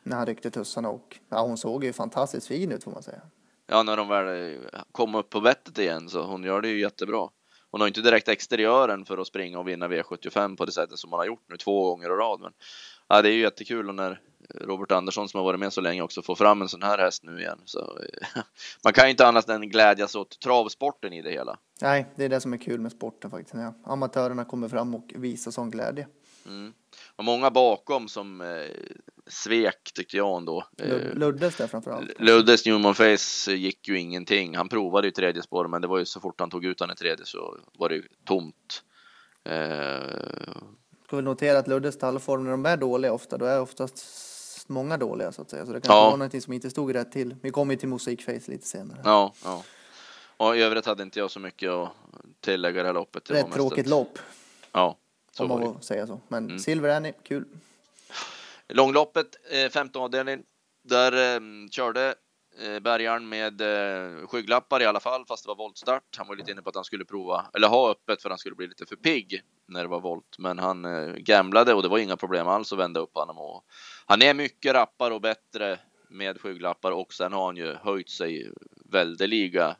när 0.04 0.18
han 0.18 0.26
ryckte 0.26 0.52
tussarna 0.52 0.90
och 0.90 1.20
ja, 1.30 1.42
hon 1.42 1.58
såg 1.58 1.84
ju 1.84 1.94
fantastiskt 1.94 2.48
fin 2.48 2.72
ut 2.72 2.84
får 2.84 2.92
man 2.92 3.04
säga. 3.04 3.22
Ja, 3.68 3.84
när 3.84 3.98
de 3.98 4.08
väl 4.08 4.60
kom 4.92 5.16
upp 5.16 5.30
på 5.30 5.42
bettet 5.42 5.78
igen 5.78 6.10
så 6.10 6.24
hon 6.24 6.44
gör 6.44 6.62
det 6.62 6.68
ju 6.68 6.80
jättebra. 6.80 7.30
Hon 7.74 7.82
har 7.82 7.88
inte 7.88 8.02
direkt 8.02 8.28
exteriören 8.28 9.06
för 9.06 9.18
att 9.18 9.28
springa 9.28 9.60
och 9.60 9.68
vinna 9.68 9.88
V75 9.88 10.58
på 10.58 10.66
det 10.66 10.72
sättet 10.72 11.00
som 11.00 11.12
hon 11.12 11.20
har 11.20 11.26
gjort 11.26 11.46
nu 11.50 11.58
två 11.58 11.90
gånger 11.90 12.06
i 12.06 12.10
rad. 12.10 12.42
Men 12.42 12.52
ja, 13.08 13.22
det 13.22 13.30
är 13.30 13.34
ju 13.34 13.42
jättekul 13.42 13.96
när 13.96 14.20
Robert 14.62 14.92
Andersson 14.92 15.30
som 15.30 15.38
har 15.38 15.46
varit 15.46 15.60
med 15.60 15.74
så 15.74 15.82
länge 15.82 16.02
också 16.02 16.22
får 16.22 16.36
fram 16.36 16.62
en 16.62 16.70
sån 16.70 16.84
här 16.84 16.98
häst 16.98 17.24
nu 17.24 17.40
igen. 17.40 17.60
Så, 17.66 18.00
man 18.84 18.94
kan 18.94 19.06
ju 19.06 19.12
inte 19.12 19.28
annat 19.28 19.50
än 19.50 19.70
glädjas 19.70 20.16
åt 20.16 20.40
travsporten 20.40 21.14
i 21.14 21.22
det 21.22 21.32
hela. 21.32 21.58
Nej, 21.82 22.06
det 22.16 22.26
är 22.26 22.30
det 22.30 22.42
som 22.42 22.54
är 22.54 22.58
kul 22.58 22.80
med 22.80 22.92
sporten 22.92 23.32
faktiskt. 23.32 23.54
När 23.54 23.74
amatörerna 23.84 24.46
kommer 24.46 24.70
fram 24.70 24.96
och 24.96 25.14
visar 25.16 25.52
sån 25.52 25.70
glädje. 25.70 26.08
Mm. 26.46 26.74
Och 27.16 27.24
många 27.24 27.52
bakom 27.52 28.08
som 28.08 28.42
eh, 28.42 28.48
svek 29.28 29.92
tyckte 29.96 30.18
jag 30.18 30.38
ändå. 30.38 30.68
Eh, 30.78 31.14
Luddes 31.14 31.56
där 31.56 31.68
framförallt. 31.68 32.20
Luddes 32.20 32.66
Newman 32.66 32.96
Face 32.96 33.52
gick 33.52 33.88
ju 33.88 34.00
ingenting. 34.00 34.56
Han 34.56 34.70
provade 34.70 35.08
ju 35.08 35.12
tredje 35.12 35.44
spår, 35.44 35.68
men 35.68 35.82
det 35.82 35.88
var 35.88 36.00
ju 36.00 36.06
så 36.06 36.20
fort 36.20 36.40
han 36.40 36.50
tog 36.50 36.66
ut 36.66 36.80
han 36.80 36.92
i 36.92 36.96
tredje 36.96 37.26
så 37.26 37.58
var 37.74 37.90
det 37.90 37.96
ju 37.96 38.04
tomt. 38.26 38.84
Eh... 39.44 39.54
Ska 41.06 41.16
vi 41.16 41.22
notera 41.22 41.60
att 41.60 41.68
Luddes 41.68 41.96
stallform 41.96 42.44
när 42.44 42.52
de 42.52 42.66
är 42.66 42.78
dåliga 42.78 43.14
ofta, 43.14 43.38
då 43.38 43.46
är 43.46 43.62
oftast 43.62 44.70
många 44.70 44.98
dåliga 44.98 45.32
så 45.32 45.42
att 45.42 45.50
säga. 45.50 45.66
Så 45.66 45.74
det 45.74 45.82
kan 45.82 45.96
ja. 45.96 46.02
vara 46.02 46.16
någonting 46.16 46.42
som 46.42 46.54
inte 46.54 46.70
stod 46.70 46.96
rätt 46.96 47.12
till. 47.12 47.36
Vi 47.42 47.52
kommer 47.52 47.74
ju 47.74 47.80
till 47.80 47.90
Mosaikface 47.90 48.52
lite 48.52 48.68
senare. 48.68 49.02
Ja, 49.04 49.34
ja. 49.44 49.64
Och 50.38 50.58
i 50.58 50.62
övrigt 50.62 50.86
hade 50.86 51.04
inte 51.04 51.20
jag 51.20 51.32
så 51.32 51.40
mycket 51.40 51.70
att 51.70 51.92
tillägga 52.42 52.82
det 52.82 52.88
här 52.88 52.94
loppet. 52.94 53.26
Det 53.26 53.34
Rätt 53.34 53.52
tråkigt 53.52 53.80
ett... 53.80 53.90
lopp. 53.90 54.20
Ja, 54.72 54.98
så 55.36 55.44
om 55.44 55.50
man 55.50 55.62
får 55.74 55.82
säga 55.82 56.08
så. 56.08 56.22
Men 56.28 56.46
mm. 56.46 56.60
Silver 56.60 56.90
Annie, 56.90 57.14
kul. 57.24 57.46
Långloppet, 58.68 59.36
eh, 59.52 59.70
15 59.70 60.02
avdelning. 60.02 60.44
Där 60.84 61.36
eh, 61.36 61.42
körde 61.72 62.16
eh, 62.62 62.80
Bergaren 62.80 63.30
med 63.30 63.62
eh, 63.62 64.28
skygglappar 64.28 64.82
i 64.82 64.86
alla 64.86 65.00
fall, 65.00 65.26
fast 65.26 65.44
det 65.44 65.48
var 65.48 65.56
voltstart. 65.56 66.18
Han 66.18 66.28
var 66.28 66.36
lite 66.36 66.52
inne 66.52 66.62
på 66.62 66.70
att 66.70 66.76
han 66.76 66.84
skulle 66.84 67.06
prova, 67.06 67.46
eller 67.54 67.68
ha 67.68 67.92
öppet 67.92 68.22
för 68.22 68.30
han 68.30 68.40
skulle 68.40 68.56
bli 68.56 68.68
lite 68.68 68.86
för 68.86 68.96
pigg 68.96 69.42
när 69.66 69.82
det 69.82 69.88
var 69.88 70.00
volt. 70.00 70.36
Men 70.38 70.60
han 70.60 70.86
eh, 70.86 71.14
gamblade 71.14 71.74
och 71.74 71.84
det 71.84 71.90
var 71.90 71.98
inga 71.98 72.18
problem 72.18 72.48
alls 72.48 72.74
att 72.74 72.80
vända 72.80 73.00
upp 73.00 73.16
honom. 73.16 73.38
Och 73.38 73.66
han 74.06 74.22
är 74.22 74.34
mycket 74.34 74.74
rappare 74.74 75.14
och 75.14 75.22
bättre 75.22 75.80
med 76.10 76.42
skygglappar 76.42 76.92
och 76.92 77.14
sen 77.14 77.34
har 77.34 77.46
han 77.46 77.58
ju 77.58 77.74
höjt 77.74 78.10
sig 78.10 78.52
väldeliga 78.86 79.76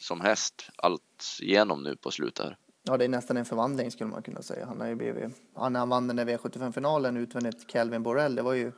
som 0.00 0.20
häst 0.20 0.68
allt 0.76 1.38
igenom 1.40 1.82
nu 1.82 1.96
på 1.96 2.10
slutet. 2.10 2.52
Ja, 2.86 2.96
det 2.96 3.04
är 3.04 3.08
nästan 3.08 3.36
en 3.36 3.44
förvandling 3.44 3.90
skulle 3.90 4.10
man 4.10 4.22
kunna 4.22 4.42
säga. 4.42 4.66
Han 4.66 4.80
har 4.80 4.88
ju 4.88 4.94
blivit, 4.94 5.24
han, 5.54 5.74
han 5.74 5.88
vann 5.88 6.06
den 6.08 6.16
där 6.16 6.24
V75-finalen 6.24 7.16
utvändigt 7.16 7.66
Calvin 7.66 8.02
Borrell. 8.02 8.34
Det 8.34 8.42
var 8.42 8.52
ju 8.52 8.72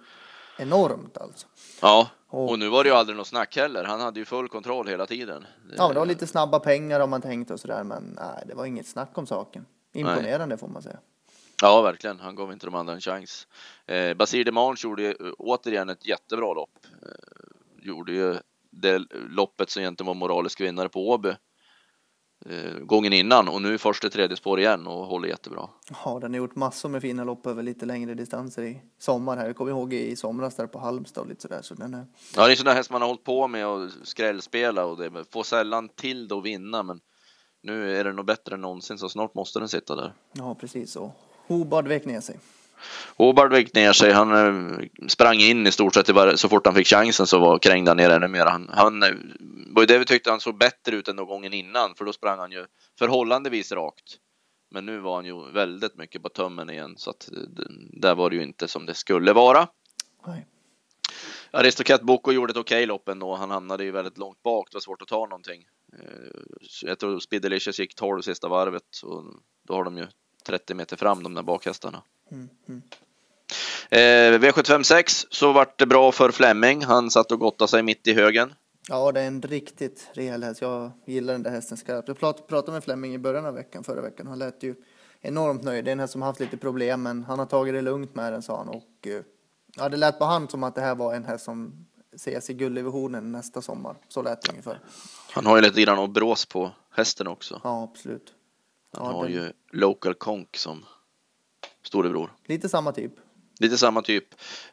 enormt 0.59 1.19
alltså. 1.19 1.47
Ja, 1.83 2.11
och, 2.29 2.51
och, 2.51 2.59
nu 2.59 2.69
var 2.69 2.85
det 2.85 2.91
ju 2.91 2.97
aldrig 2.97 3.17
något 3.17 3.27
snack 3.27 3.57
heller. 3.57 3.85
Han 3.85 4.01
hade 4.01 4.21
ju 4.21 4.25
full 4.25 4.49
kontroll 4.49 4.89
hela 4.89 5.07
tiden. 5.07 5.47
Ja, 5.77 5.89
det 5.89 5.99
var 5.99 6.07
lite 6.07 6.27
snabba 6.27 6.59
pengar 6.59 7.01
om 7.01 7.11
man 7.11 7.23
tänkte 7.23 7.53
och 7.53 7.61
sådär, 7.61 7.85
men 7.85 8.19
nej, 8.21 8.45
det 8.47 8.55
var 8.55 8.67
inget 8.67 8.87
snack 8.87 9.19
om 9.19 9.27
saken. 9.27 9.67
Imponerande 9.93 10.47
nej. 10.47 10.59
får 10.59 10.69
man 10.69 10.83
säga. 10.83 10.99
Ja, 11.63 11.83
verkligen. 11.83 12.21
Han 12.21 12.37
gav 12.37 12.53
inte 12.53 12.67
de 12.67 12.75
andra 12.75 12.95
en 12.95 13.01
chans. 13.01 13.47
Eh, 13.87 14.15
Basir 14.15 14.45
Demange 14.45 14.77
gjorde 14.79 15.09
eh, 15.09 15.15
återigen 15.39 15.89
ett 15.89 16.07
jättebra 16.07 16.55
lopp. 16.55 16.87
Eh, 17.03 17.87
gjorde 17.87 18.13
ju 18.13 18.37
det 18.71 19.03
loppet 19.29 19.71
som 19.71 19.81
egentligen 19.81 20.07
var 20.07 20.15
moralisk 20.15 20.61
vinnare 20.61 20.89
på 20.89 21.11
Åby 21.11 21.33
gången 22.81 23.13
innan 23.13 23.49
och 23.49 23.63
nu 23.63 23.79
först 23.79 24.05
i 24.05 24.11
tredje 24.11 24.37
spår 24.37 24.61
igen 24.61 24.87
och 24.87 25.07
håller 25.07 25.29
jättebra. 25.29 25.69
Ja, 26.05 26.19
den 26.21 26.33
har 26.33 26.39
gjort 26.39 26.57
massor 26.57 26.89
med 26.89 27.03
fina 27.03 27.25
lopp 27.25 27.47
över 27.47 27.63
lite 27.63 27.87
längre 27.87 28.15
distanser 28.15 28.63
i 28.63 28.83
sommar 28.99 29.37
här. 29.37 29.47
Jag 29.47 29.57
kommer 29.57 29.71
ihåg 29.71 29.93
i 29.93 30.17
somras 30.17 30.55
där 30.55 30.67
på 30.67 30.79
Halmstad 30.79 31.23
och 31.23 31.29
lite 31.29 31.43
sådär. 31.43 31.63
Så 31.63 31.75
den 31.75 31.95
är... 31.95 32.07
Ja, 32.37 32.47
det 32.47 32.53
är 32.53 32.57
sådana 32.57 32.77
häst 32.77 32.91
man 32.91 33.01
har 33.01 33.09
hållit 33.09 33.25
på 33.25 33.49
med 33.49 33.67
och 33.67 33.91
skrällspela 34.03 34.85
och 34.85 34.97
det 34.97 35.11
får 35.33 35.43
sällan 35.43 35.89
till 35.89 36.29
det 36.29 36.35
att 36.35 36.45
vinna, 36.45 36.83
men 36.83 37.01
nu 37.63 37.97
är 37.97 38.05
det 38.05 38.13
nog 38.13 38.27
bättre 38.27 38.55
än 38.55 38.61
någonsin 38.61 38.99
så 38.99 39.09
snart 39.09 39.35
måste 39.35 39.59
den 39.59 39.69
sitta 39.69 39.97
där. 39.97 40.13
Ja, 40.33 40.55
precis 40.55 40.97
och 40.97 41.11
Hobard 41.47 41.89
vek 41.89 42.05
ner 42.05 42.21
sig. 42.21 42.39
Hobard 43.17 43.53
vek 43.53 43.75
ner 43.75 43.93
sig. 43.93 44.13
Han 44.13 44.33
eh, 44.33 44.87
sprang 45.09 45.37
in 45.37 45.67
i 45.67 45.73
stort 45.73 45.95
sett 45.95 46.11
så 46.35 46.49
fort 46.49 46.67
han 46.67 46.75
fick 46.75 46.87
chansen 46.87 47.27
så 47.27 47.39
var 47.39 47.59
krängde 47.59 47.91
han 47.91 47.97
ner 47.97 48.11
ännu 48.11 48.29
mer. 48.29 48.47
Han, 48.47 48.71
han 48.73 49.03
eh, 49.77 49.81
var 49.81 49.83
ju 49.83 49.87
det 49.87 49.99
vi 49.99 50.05
tyckte 50.05 50.31
han 50.31 50.41
såg 50.41 50.59
bättre 50.59 50.97
ut 50.97 51.09
än 51.09 51.17
någon 51.17 51.27
gången 51.27 51.53
innan, 51.53 51.95
för 51.95 52.05
då 52.05 52.13
sprang 52.13 52.39
han 52.39 52.53
ju 52.53 52.67
förhållandevis 52.99 53.73
rakt. 53.73 54.19
Men 54.71 54.87
nu 54.87 54.99
var 54.99 55.15
han 55.15 55.25
ju 55.25 55.51
väldigt 55.53 55.97
mycket 55.97 56.23
på 56.23 56.29
tömmen 56.29 56.71
igen, 56.71 56.95
så 56.97 57.11
att 57.11 57.29
eh, 57.33 57.39
där 57.93 58.15
var 58.15 58.31
det 58.31 58.37
ju 58.37 58.43
inte 58.43 58.69
som 58.69 58.87
det 58.87 58.95
skulle 58.95 59.33
vara. 59.33 59.69
Nej. 60.27 60.47
Aristocat 61.51 62.03
Boko 62.03 62.33
gjorde 62.33 62.51
ett 62.51 62.57
okej 62.57 62.77
okay 62.77 62.87
lopp 62.87 63.09
ändå. 63.09 63.35
Han 63.35 63.51
hamnade 63.51 63.85
ju 63.85 63.91
väldigt 63.91 64.19
långt 64.19 64.43
bak. 64.43 64.69
Det 64.71 64.77
var 64.77 64.81
svårt 64.81 65.03
att 65.03 65.09
ta 65.09 65.27
någonting. 65.27 65.65
Jag 66.83 66.99
tror 66.99 67.21
Spiddelicious 67.21 67.79
gick 67.79 67.95
12 67.95 68.23
sista 68.23 68.49
varvet 68.49 69.03
och 69.03 69.25
då 69.63 69.75
har 69.75 69.85
de 69.85 69.99
ju 69.99 70.07
30 70.47 70.75
meter 70.75 70.97
fram 70.97 71.23
de 71.23 71.35
där 71.35 71.43
bakhästarna. 71.43 72.03
Mm, 72.31 72.49
mm. 72.69 72.83
Eh, 73.91 74.39
V756 74.41 75.27
så 75.31 75.53
vart 75.53 75.79
det 75.79 75.87
bra 75.87 76.13
för 76.13 76.31
Flemming. 76.31 76.85
Han 76.85 77.11
satt 77.11 77.33
och 77.33 77.41
gottade 77.41 77.69
sig 77.69 77.83
mitt 77.83 78.07
i 78.07 78.15
högen. 78.15 78.55
Ja, 78.89 79.13
det 79.13 79.21
är 79.21 79.27
en 79.27 79.43
riktigt 79.43 80.11
rejäl 80.13 80.43
häst. 80.43 80.61
Jag 80.61 80.91
gillar 81.05 81.33
den 81.33 81.43
där 81.43 81.51
hästen 81.51 81.77
skarpt. 81.77 82.09
Jag 82.09 82.19
pratade 82.19 82.73
med 82.73 82.85
Flemming 82.85 83.15
i 83.15 83.19
början 83.19 83.47
av 83.47 83.55
veckan, 83.55 83.85
förra 83.85 84.01
veckan. 84.01 84.27
Han 84.27 84.39
lät 84.39 84.63
ju 84.63 84.75
enormt 85.21 85.63
nöjd. 85.63 85.85
Det 85.85 85.91
är 85.91 85.93
en 85.93 86.01
häst 86.01 86.13
som 86.13 86.23
haft 86.23 86.41
lite 86.41 86.57
problem, 86.57 87.03
men 87.03 87.25
han 87.25 87.39
har 87.39 87.47
tagit 87.47 87.75
det 87.75 87.83
lugnt 87.83 88.15
med 88.15 88.33
den, 88.33 88.43
sa 88.43 88.57
han. 88.59 88.69
Och, 88.69 89.07
eh, 89.07 89.23
ja, 89.77 89.89
det 89.89 89.97
lät 89.97 90.19
på 90.19 90.25
han 90.25 90.49
som 90.49 90.63
att 90.65 90.75
det 90.75 90.81
här 90.81 90.95
var 90.95 91.15
en 91.15 91.25
häst 91.25 91.45
som 91.45 91.87
ses 92.15 92.51
i 92.51 92.55
gulddivisionen 92.55 93.33
nästa 93.33 93.63
sommar. 93.63 93.97
Så 94.09 94.23
lät 94.23 94.43
det 94.43 94.51
ungefär. 94.51 94.81
Han 95.31 95.47
har 95.47 95.57
ju 95.57 95.63
lite 95.63 95.83
grann 95.83 95.99
att 95.99 96.11
brås 96.11 96.47
på 96.47 96.71
hästen 96.91 97.27
också. 97.27 97.61
Ja, 97.65 97.83
absolut. 97.83 98.35
Han 98.93 99.07
ja, 99.07 99.13
har 99.13 99.25
den... 99.25 99.33
ju 99.33 99.53
Local 99.73 100.15
Conk 100.15 100.57
som 100.57 100.85
storebror. 101.83 102.33
Lite 102.45 102.69
samma 102.69 102.93
typ. 102.93 103.13
Lite 103.61 103.79
samma 103.79 104.03
typ, 104.03 104.25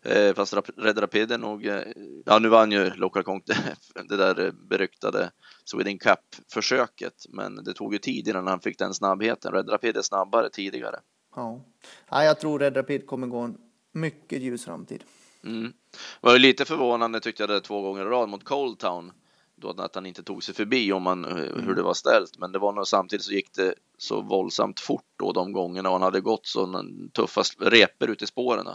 eh, 0.01 0.33
fast 0.33 0.53
Red 0.77 1.01
Rapid 1.01 1.31
är 1.31 1.37
nog, 1.37 1.65
eh, 1.65 1.83
ja 2.25 2.39
nu 2.39 2.49
vann 2.49 2.71
ju 2.71 2.89
Local 2.89 3.23
Conk 3.23 3.45
det 4.09 4.17
där 4.17 4.51
beryktade 4.51 5.31
Sweden 5.65 5.99
Cup-försöket, 5.99 7.25
men 7.29 7.55
det 7.55 7.73
tog 7.73 7.93
ju 7.93 7.99
tid 7.99 8.27
innan 8.27 8.47
han 8.47 8.59
fick 8.59 8.79
den 8.79 8.93
snabbheten. 8.93 9.53
Red 9.53 9.69
Rapid 9.69 9.97
är 9.97 10.01
snabbare 10.01 10.49
tidigare. 10.49 10.99
Ja, 11.35 11.65
ja 12.09 12.23
jag 12.23 12.39
tror 12.39 12.59
Red 12.59 12.77
Rapid 12.77 13.07
kommer 13.07 13.27
gå 13.27 13.39
en 13.39 13.57
mycket 13.91 14.41
ljus 14.41 14.65
framtid. 14.65 15.03
Mm. 15.43 15.73
Det 16.21 16.27
var 16.27 16.39
lite 16.39 16.65
förvånande 16.65 17.19
tyckte 17.19 17.43
jag 17.43 17.49
det 17.49 17.61
två 17.61 17.81
gånger 17.81 18.01
i 18.01 18.05
rad 18.05 18.29
mot 18.29 18.43
Cold 18.43 18.79
Town 18.79 19.11
då 19.55 19.69
att 19.69 19.95
han 19.95 20.05
inte 20.05 20.23
tog 20.23 20.43
sig 20.43 20.55
förbi 20.55 20.93
om 20.93 21.03
man, 21.03 21.25
eh, 21.25 21.35
hur 21.35 21.59
mm. 21.59 21.75
det 21.75 21.83
var 21.83 21.93
ställt. 21.93 22.37
Men 22.37 22.51
det 22.51 22.59
var 22.59 22.73
nog 22.73 22.87
samtidigt 22.87 23.25
så 23.25 23.31
gick 23.31 23.53
det 23.53 23.73
så 23.97 24.21
våldsamt 24.21 24.79
fort 24.79 25.13
då 25.19 25.31
de 25.31 25.51
gångerna 25.51 25.89
och 25.89 25.95
han 25.95 26.01
hade 26.01 26.21
gått 26.21 26.45
så 26.45 26.83
tuffa 27.13 27.43
reper 27.59 28.07
ut 28.07 28.21
i 28.21 28.27
spåren. 28.27 28.67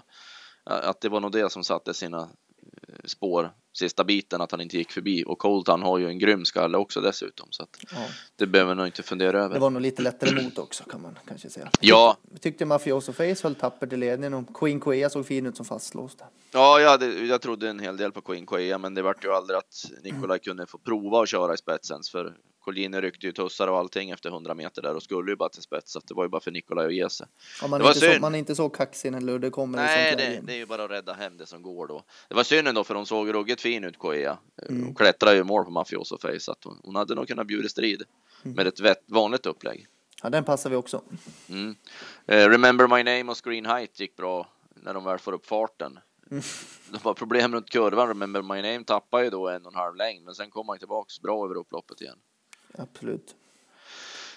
Att 0.64 1.00
det 1.00 1.08
var 1.08 1.20
nog 1.20 1.32
det 1.32 1.52
som 1.52 1.64
satte 1.64 1.94
sina 1.94 2.28
spår 3.04 3.52
sista 3.78 4.04
biten 4.04 4.40
att 4.40 4.50
han 4.50 4.60
inte 4.60 4.76
gick 4.76 4.92
förbi 4.92 5.24
och 5.26 5.38
Colton 5.38 5.82
har 5.82 5.98
ju 5.98 6.08
en 6.08 6.18
grym 6.18 6.44
skalle 6.44 6.78
också 6.78 7.00
dessutom 7.00 7.48
så 7.50 7.62
att 7.62 7.78
ja. 7.90 7.98
det 8.36 8.46
behöver 8.46 8.70
man 8.70 8.76
nog 8.76 8.86
inte 8.86 9.02
fundera 9.02 9.44
över. 9.44 9.54
Det 9.54 9.60
var 9.60 9.70
nog 9.70 9.82
lite 9.82 10.02
lättare 10.02 10.42
mot 10.42 10.58
också 10.58 10.84
kan 10.84 11.02
man 11.02 11.18
kanske 11.28 11.50
säga. 11.50 11.70
Ja. 11.80 12.16
Jag 12.32 12.40
tyckte 12.40 12.64
Mafioso 12.64 13.12
Face 13.12 13.36
höll 13.42 13.54
tappert 13.54 13.92
i 13.92 13.96
ledningen 13.96 14.34
och 14.34 14.56
Queen 14.56 14.80
Quea 14.80 15.10
såg 15.10 15.26
fin 15.26 15.46
ut 15.46 15.56
som 15.56 15.66
fastlåst. 15.66 16.22
Ja, 16.52 16.80
jag, 16.80 16.90
hade, 16.90 17.06
jag 17.06 17.42
trodde 17.42 17.68
en 17.68 17.80
hel 17.80 17.96
del 17.96 18.12
på 18.12 18.20
Queen 18.20 18.46
Quea 18.46 18.78
men 18.78 18.94
det 18.94 19.02
vart 19.02 19.24
ju 19.24 19.32
aldrig 19.32 19.58
att 19.58 19.84
Nikolaj 20.02 20.38
kunde 20.38 20.66
få 20.66 20.78
prova 20.78 21.22
att 21.22 21.28
köra 21.28 21.54
i 21.54 21.56
spetsens 21.56 22.10
för 22.10 22.36
Collini 22.68 23.00
ryckte 23.00 23.26
ju 23.26 23.32
tussar 23.32 23.68
och 23.68 23.78
allting 23.78 24.10
efter 24.10 24.30
100 24.30 24.54
meter 24.54 24.82
där 24.82 24.94
och 24.94 25.02
skulle 25.02 25.30
ju 25.30 25.36
bara 25.36 25.48
till 25.48 25.62
spets 25.62 25.92
så 25.92 26.00
det 26.04 26.14
var 26.14 26.24
ju 26.24 26.28
bara 26.28 26.40
för 26.40 26.50
Nikolaj 26.50 26.86
att 26.86 26.94
ge 26.94 27.10
sig. 27.10 27.26
Ja, 27.62 27.68
man, 27.68 27.80
är 27.80 27.88
inte 27.88 28.00
så, 28.00 28.20
man 28.20 28.34
är 28.34 28.38
inte 28.38 28.54
så 28.54 28.68
kaxig 28.68 29.12
när 29.12 29.20
Ludde 29.20 29.50
kommer. 29.50 29.78
Nej, 29.78 30.16
det, 30.16 30.40
det, 30.42 30.52
är 30.52 30.56
ju 30.56 30.66
bara 30.66 30.84
att 30.84 30.90
rädda 30.90 31.12
hem 31.12 31.36
det 31.36 31.46
som 31.46 31.62
går 31.62 31.86
då. 31.86 32.02
Det 32.28 32.34
var 32.34 32.42
synd 32.42 32.68
ändå 32.68 32.84
för 32.84 32.94
hon 32.94 33.06
såg 33.06 33.34
ruggigt 33.34 33.60
fin 33.60 33.84
ut 33.84 33.98
Koea. 33.98 34.38
Mm. 34.68 34.84
Hon 34.84 34.94
klättrade 34.94 35.36
ju 35.36 35.44
mål 35.44 35.64
på 35.64 35.70
Mafioso 35.70 36.18
Face 36.18 36.40
så 36.40 36.52
att 36.52 36.64
hon, 36.64 36.80
hon 36.84 36.96
hade 36.96 37.14
nog 37.14 37.28
kunnat 37.28 37.46
bjuda 37.46 37.68
strid 37.68 38.02
mm. 38.44 38.56
med 38.56 38.66
ett 38.66 38.80
vett, 38.80 39.02
vanligt 39.06 39.46
upplägg. 39.46 39.86
Ja, 40.22 40.30
den 40.30 40.44
passar 40.44 40.70
vi 40.70 40.76
också. 40.76 41.02
Mm. 41.48 41.68
Uh, 42.32 42.48
Remember 42.48 42.86
My 42.86 43.02
Name 43.02 43.32
och 43.32 43.44
Screen 43.44 43.66
Height 43.66 44.00
gick 44.00 44.16
bra 44.16 44.48
när 44.74 44.94
de 44.94 45.04
väl 45.04 45.18
får 45.18 45.32
upp 45.32 45.46
farten. 45.46 45.98
Mm. 46.30 46.42
De 46.90 46.98
har 47.02 47.14
problem 47.14 47.54
runt 47.54 47.70
kurvan. 47.70 48.08
Remember 48.08 48.42
My 48.42 48.62
Name 48.72 48.84
tappar 48.84 49.20
ju 49.20 49.30
då 49.30 49.48
en 49.48 49.66
och 49.66 49.72
en 49.72 49.78
halv 49.78 49.96
längd, 49.96 50.24
men 50.24 50.34
sen 50.34 50.50
kommer 50.50 50.72
han 50.72 50.78
tillbaks 50.78 51.20
bra 51.20 51.44
över 51.44 51.56
upploppet 51.56 52.00
igen. 52.00 52.18
Absolut. 52.74 53.34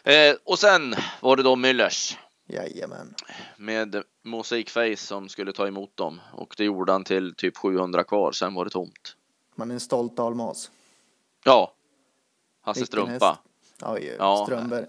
Eh, 0.03 0.35
och 0.43 0.59
sen 0.59 0.95
var 1.21 1.35
det 1.35 1.43
då 1.43 1.55
Müllers. 1.55 2.17
Jajamän. 2.47 3.15
Med 3.57 4.03
Mosaic 4.21 4.69
Face 4.69 4.97
som 4.97 5.29
skulle 5.29 5.53
ta 5.53 5.67
emot 5.67 5.97
dem 5.97 6.21
och 6.33 6.53
det 6.57 6.63
gjorde 6.63 6.91
han 6.91 7.03
till 7.03 7.35
typ 7.35 7.57
700 7.57 8.03
kvar. 8.03 8.31
Sen 8.31 8.53
var 8.53 8.65
det 8.65 8.71
tomt. 8.71 9.15
Man 9.55 9.71
är 9.71 9.73
en 9.73 9.79
stolt 9.79 10.17
dalmas. 10.17 10.71
Ja. 11.43 11.73
Hasse 12.61 12.85
Strumpa. 12.85 13.39
Oj, 13.81 14.15
ja. 14.19 14.45
Strömberg. 14.45 14.85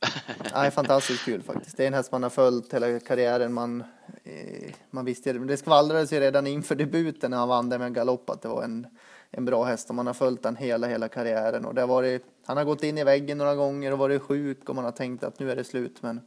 Nej, 0.54 0.70
fantastiskt 0.70 1.24
kul 1.24 1.42
faktiskt. 1.42 1.76
Det 1.76 1.82
är 1.82 1.86
en 1.86 1.94
häst 1.94 2.12
man 2.12 2.22
har 2.22 2.30
följt 2.30 2.74
hela 2.74 3.00
karriären. 3.00 3.52
Man, 3.52 3.84
eh, 4.24 4.74
man 4.90 5.04
visste 5.04 5.32
det. 5.32 5.44
Det 5.44 5.56
skvallrades 5.56 6.12
ju 6.12 6.20
redan 6.20 6.46
inför 6.46 6.74
debuten 6.74 7.30
när 7.30 7.38
han 7.38 7.48
vann 7.48 7.68
det 7.68 7.78
med 7.78 7.94
galopp 7.94 8.30
att 8.30 8.42
det 8.42 8.48
var 8.48 8.62
en 8.62 8.86
en 9.36 9.44
bra 9.44 9.64
häst 9.64 9.88
och 9.88 9.94
man 9.94 10.06
har 10.06 10.14
följt 10.14 10.42
den 10.42 10.56
hela, 10.56 10.86
hela 10.86 11.08
karriären. 11.08 11.64
Och 11.64 11.74
det 11.74 11.80
har 11.80 11.88
varit, 11.88 12.22
han 12.46 12.56
har 12.56 12.64
gått 12.64 12.82
in 12.82 12.98
i 12.98 13.04
väggen 13.04 13.38
några 13.38 13.54
gånger 13.54 13.92
och 13.92 13.98
varit 13.98 14.22
sjuk 14.22 14.68
och 14.68 14.74
man 14.74 14.84
har 14.84 14.92
tänkt 14.92 15.24
att 15.24 15.38
nu 15.38 15.50
är 15.50 15.56
det 15.56 15.64
slut. 15.64 15.96
Men 16.00 16.20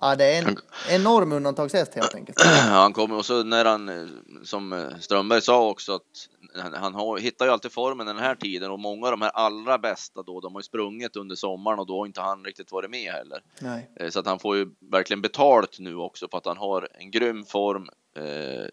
ja, 0.00 0.16
det 0.16 0.24
är 0.24 0.48
en 0.48 0.56
enorm 0.90 1.32
undantagshäst 1.32 1.94
helt 1.94 2.14
enkelt. 2.14 2.40
Han 2.68 2.92
kommer 2.92 3.16
och 3.16 3.26
så 3.26 3.42
när 3.42 3.64
han, 3.64 4.10
som 4.44 4.90
Strömberg 5.00 5.42
sa 5.42 5.68
också, 5.68 5.94
att 5.94 6.28
han 6.74 6.94
har, 6.94 7.18
hittar 7.18 7.44
ju 7.44 7.52
alltid 7.52 7.72
formen 7.72 8.06
den 8.06 8.18
här 8.18 8.34
tiden 8.34 8.70
och 8.70 8.78
många 8.78 9.06
av 9.06 9.10
de 9.10 9.22
här 9.22 9.30
allra 9.30 9.78
bästa 9.78 10.22
då, 10.22 10.40
de 10.40 10.54
har 10.54 10.60
ju 10.60 10.64
sprungit 10.64 11.16
under 11.16 11.36
sommaren 11.36 11.78
och 11.78 11.86
då 11.86 11.98
har 11.98 12.06
inte 12.06 12.20
han 12.20 12.44
riktigt 12.44 12.72
varit 12.72 12.90
med 12.90 13.12
heller. 13.12 13.42
Nej. 13.60 13.90
Eh, 13.96 14.10
så 14.10 14.20
att 14.20 14.26
han 14.26 14.38
får 14.38 14.56
ju 14.56 14.66
verkligen 14.90 15.22
betalt 15.22 15.76
nu 15.78 15.96
också 15.96 16.28
på 16.28 16.36
att 16.36 16.46
han 16.46 16.56
har 16.56 16.88
en 16.94 17.10
grym 17.10 17.44
form 17.44 17.88
eh, 18.16 18.68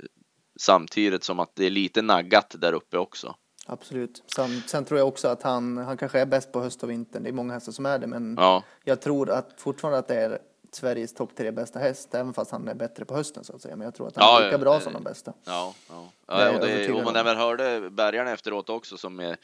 samtidigt 0.60 1.24
som 1.24 1.40
att 1.40 1.56
det 1.56 1.66
är 1.66 1.70
lite 1.70 2.02
naggat 2.02 2.56
där 2.58 2.74
uppe 2.74 2.98
också. 2.98 3.36
Absolut. 3.66 4.24
Sen, 4.36 4.62
sen, 4.68 4.86
tror 4.86 5.00
jag 5.00 5.08
också 5.08 5.28
att 5.28 5.44
han, 5.44 5.78
han 5.78 5.98
kanske 5.98 6.20
är 6.20 6.26
bäst 6.26 6.52
på 6.52 6.62
höst 6.62 6.84
och 6.84 6.90
vintern. 6.90 7.24
Det 7.24 7.30
är 7.30 7.34
många 7.34 7.54
hästar 7.54 7.72
som 7.72 7.86
är 7.86 8.00
det, 8.00 8.08
men 8.08 8.36
ja. 8.40 8.64
jag 8.84 9.02
tror 9.02 9.30
att 9.30 9.54
fortfarande 9.58 10.00
att 10.00 10.08
det 10.08 10.16
är 10.16 10.40
Sveriges 10.72 11.14
topp 11.14 11.36
tre 11.36 11.52
bästa 11.52 11.80
häst, 11.80 12.16
även 12.16 12.34
fast 12.34 12.52
han 12.52 12.68
är 12.68 12.74
bättre 12.74 13.06
på 13.06 13.16
hösten 13.16 13.44
så 13.44 13.56
att 13.56 13.62
säga. 13.62 13.76
Men 13.76 13.86
jag 13.86 13.96
tror 13.96 14.08
att 14.08 14.16
han 14.16 14.26
ja, 14.26 14.42
är 14.42 14.46
lika 14.46 14.58
bra 14.58 14.80
som 14.80 14.94
de 14.94 15.04
bästa. 15.04 15.34
Ja, 15.44 15.74
ja. 15.90 16.12
ja 16.28 16.52
och, 16.52 16.60
det, 16.60 16.92
och 16.92 17.04
man 17.04 17.16
även 17.16 17.38
hörde 17.38 17.90
bärgarna 17.90 18.32
efteråt 18.32 18.70
också 18.70 18.98
som 18.98 19.20
är 19.20 19.38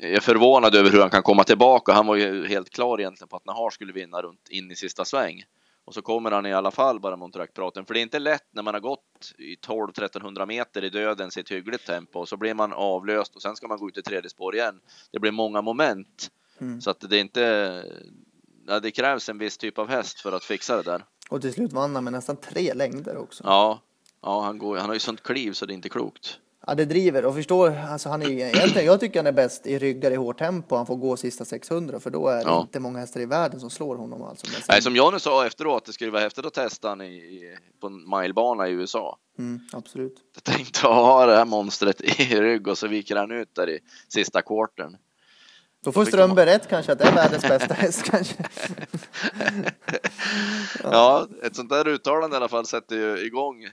är 0.00 0.20
förvånad 0.20 0.74
över 0.74 0.90
hur 0.90 1.00
han 1.00 1.10
kan 1.10 1.22
komma 1.22 1.44
tillbaka. 1.44 1.92
Han 1.92 2.06
var 2.06 2.16
ju 2.16 2.46
helt 2.46 2.70
klar 2.70 3.00
egentligen 3.00 3.28
på 3.28 3.36
att 3.36 3.46
Nahar 3.46 3.70
skulle 3.70 3.92
vinna 3.92 4.22
runt 4.22 4.48
in 4.48 4.70
i 4.70 4.76
sista 4.76 5.04
sväng. 5.04 5.44
Och 5.88 5.94
så 5.94 6.02
kommer 6.02 6.30
han 6.30 6.46
i 6.46 6.54
alla 6.54 6.70
fall 6.70 7.00
bara 7.00 7.16
Monterac-praten. 7.16 7.86
För 7.86 7.94
det 7.94 8.00
är 8.00 8.02
inte 8.02 8.18
lätt 8.18 8.46
när 8.50 8.62
man 8.62 8.74
har 8.74 8.80
gått 8.80 9.32
i 9.38 9.54
12-1300 9.54 10.46
meter 10.46 10.84
i 10.84 10.90
döden 10.90 11.30
i 11.36 11.40
ett 11.40 11.50
hyggligt 11.50 11.86
tempo 11.86 12.20
och 12.20 12.28
så 12.28 12.36
blir 12.36 12.54
man 12.54 12.72
avlöst 12.72 13.36
och 13.36 13.42
sen 13.42 13.56
ska 13.56 13.68
man 13.68 13.78
gå 13.78 13.88
ut 13.88 13.98
i 13.98 14.02
tredje 14.02 14.30
spår 14.30 14.54
igen. 14.54 14.80
Det 15.12 15.18
blir 15.18 15.32
många 15.32 15.62
moment. 15.62 16.30
Mm. 16.58 16.80
Så 16.80 16.90
att 16.90 17.00
det 17.00 17.16
är 17.16 17.20
inte, 17.20 17.84
ja, 18.66 18.80
det 18.80 18.90
krävs 18.90 19.28
en 19.28 19.38
viss 19.38 19.58
typ 19.58 19.78
av 19.78 19.88
häst 19.88 20.20
för 20.20 20.32
att 20.32 20.44
fixa 20.44 20.76
det 20.76 20.82
där. 20.82 21.04
Och 21.30 21.40
till 21.40 21.52
slut 21.52 21.72
vann 21.72 21.94
han 21.94 22.04
med 22.04 22.12
nästan 22.12 22.36
tre 22.36 22.74
längder 22.74 23.16
också. 23.16 23.44
Ja, 23.46 23.82
ja 24.22 24.42
han, 24.42 24.58
går, 24.58 24.76
han 24.76 24.86
har 24.86 24.94
ju 24.94 25.00
sånt 25.00 25.22
kliv 25.22 25.52
så 25.52 25.66
det 25.66 25.72
är 25.72 25.74
inte 25.74 25.88
klokt. 25.88 26.38
Ja, 26.66 26.74
det 26.74 26.84
driver 26.84 27.24
och 27.24 27.34
förstår, 27.34 27.76
alltså 27.90 28.08
han 28.08 28.22
är 28.22 28.30
egentligen, 28.30 28.86
jag 28.86 29.00
tycker 29.00 29.18
han 29.18 29.26
är 29.26 29.32
bäst 29.32 29.66
i 29.66 29.78
ryggar 29.78 30.10
i 30.10 30.14
hårt 30.14 30.38
tempo. 30.38 30.76
Han 30.76 30.86
får 30.86 30.96
gå 30.96 31.16
sista 31.16 31.44
600 31.44 32.00
för 32.00 32.10
då 32.10 32.28
är 32.28 32.36
det 32.36 32.50
ja. 32.50 32.60
inte 32.60 32.80
många 32.80 32.98
hästar 32.98 33.20
i 33.20 33.26
världen 33.26 33.60
som 33.60 33.70
slår 33.70 33.96
honom 33.96 34.22
alltså. 34.22 34.46
Nej, 34.68 34.82
som 34.82 34.92
nu 35.12 35.18
sa 35.18 35.46
efteråt, 35.46 35.84
det 35.84 35.92
skulle 35.92 36.10
vara 36.10 36.22
häftigt 36.22 36.46
att 36.46 36.54
testa 36.54 36.88
han 36.88 37.02
i, 37.02 37.56
på 37.80 37.86
en 37.86 38.10
milebana 38.10 38.68
i 38.68 38.72
USA. 38.72 39.18
Mm, 39.38 39.60
absolut. 39.72 40.16
Jag 40.34 40.44
tänkte 40.44 40.86
ha 40.86 41.26
det 41.26 41.36
här 41.36 41.44
monstret 41.44 42.00
i 42.00 42.40
rygg 42.40 42.68
och 42.68 42.78
så 42.78 42.86
viker 42.86 43.16
han 43.16 43.30
ut 43.30 43.54
där 43.54 43.68
i 43.68 43.78
sista 44.08 44.42
kvarten. 44.42 44.96
Då 45.84 45.92
får 45.92 46.04
Strömberg 46.04 46.46
man... 46.46 46.54
rätt 46.54 46.68
kanske 46.68 46.92
att 46.92 46.98
det 46.98 47.04
är 47.04 47.14
världens 47.14 47.42
bästa 47.42 47.74
häst 47.78 48.02
kanske. 48.04 48.34
ja. 50.82 50.90
ja, 50.92 51.28
ett 51.42 51.56
sånt 51.56 51.70
där 51.70 51.88
uttalande 51.88 52.36
i 52.36 52.38
alla 52.38 52.48
fall 52.48 52.66
sätter 52.66 52.96
ju 52.96 53.26
igång 53.26 53.68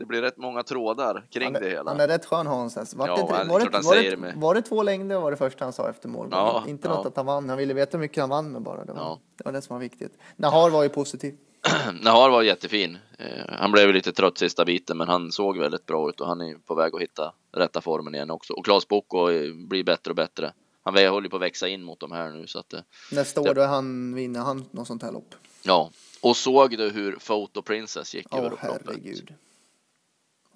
det 0.00 0.06
blir 0.06 0.22
rätt 0.22 0.36
många 0.36 0.62
trådar 0.62 1.26
kring 1.30 1.54
är, 1.54 1.60
det 1.60 1.68
hela. 1.68 1.90
Han 1.90 2.00
är 2.00 2.08
rätt 2.08 2.26
skön 2.26 2.46
Hans. 2.46 2.94
Var, 2.94 3.08
ja, 3.08 3.16
det, 3.16 3.22
var, 3.22 3.60
det, 3.60 3.82
var, 3.82 3.96
det, 3.96 4.32
var 4.36 4.54
det 4.54 4.62
två 4.62 4.82
längder 4.82 5.20
var 5.20 5.30
det 5.30 5.36
första 5.36 5.64
han 5.64 5.72
sa 5.72 5.90
efter 5.90 6.08
mål? 6.08 6.28
Ja, 6.30 6.64
inte 6.68 6.88
ja. 6.88 6.94
något 6.94 7.06
att 7.06 7.16
han 7.16 7.26
vann. 7.26 7.48
Han 7.48 7.58
ville 7.58 7.74
veta 7.74 7.96
hur 7.96 8.00
mycket 8.00 8.20
han 8.20 8.30
vann 8.30 8.52
med 8.52 8.62
bara. 8.62 8.84
Det 8.84 8.92
var, 8.92 9.00
ja. 9.00 9.20
det, 9.36 9.44
var 9.44 9.52
det 9.52 9.62
som 9.62 9.74
var 9.74 9.80
viktigt. 9.80 10.12
Nahar 10.36 10.70
var 10.70 10.82
ju 10.82 10.88
positiv. 10.88 11.34
Nahar 12.02 12.30
var 12.30 12.42
jättefin. 12.42 12.98
Eh, 13.18 13.26
han 13.48 13.72
blev 13.72 13.92
lite 13.92 14.12
trött 14.12 14.38
sista 14.38 14.64
biten, 14.64 14.98
men 14.98 15.08
han 15.08 15.32
såg 15.32 15.58
väldigt 15.58 15.86
bra 15.86 16.08
ut 16.08 16.20
och 16.20 16.26
han 16.26 16.40
är 16.40 16.54
på 16.54 16.74
väg 16.74 16.94
att 16.94 17.00
hitta 17.00 17.32
rätta 17.52 17.80
formen 17.80 18.14
igen 18.14 18.30
också. 18.30 18.52
Och 18.52 18.64
Claes 18.64 18.88
Bocco 18.88 19.26
blir 19.68 19.84
bättre 19.84 20.10
och 20.10 20.16
bättre. 20.16 20.52
Han 20.82 21.06
håller 21.06 21.28
på 21.28 21.36
att 21.36 21.42
växa 21.42 21.68
in 21.68 21.82
mot 21.82 22.00
de 22.00 22.12
här 22.12 22.30
nu 22.30 22.46
så 22.46 22.58
att. 22.58 22.72
Eh, 22.72 22.80
Nästa 23.12 23.40
år 23.40 23.54
då 23.54 23.60
är 23.60 23.66
han 23.66 24.14
vinner 24.14 24.40
han 24.40 24.64
något 24.70 24.86
sånt 24.86 25.02
här 25.02 25.12
lopp. 25.12 25.34
Ja, 25.62 25.90
och 26.20 26.36
såg 26.36 26.78
du 26.78 26.90
hur 26.90 27.12
Photo 27.12 27.62
Princess 27.62 28.14
gick 28.14 28.34
oh, 28.34 28.38
över 28.38 28.52
upploppet? 28.52 28.82
herregud. 28.86 29.34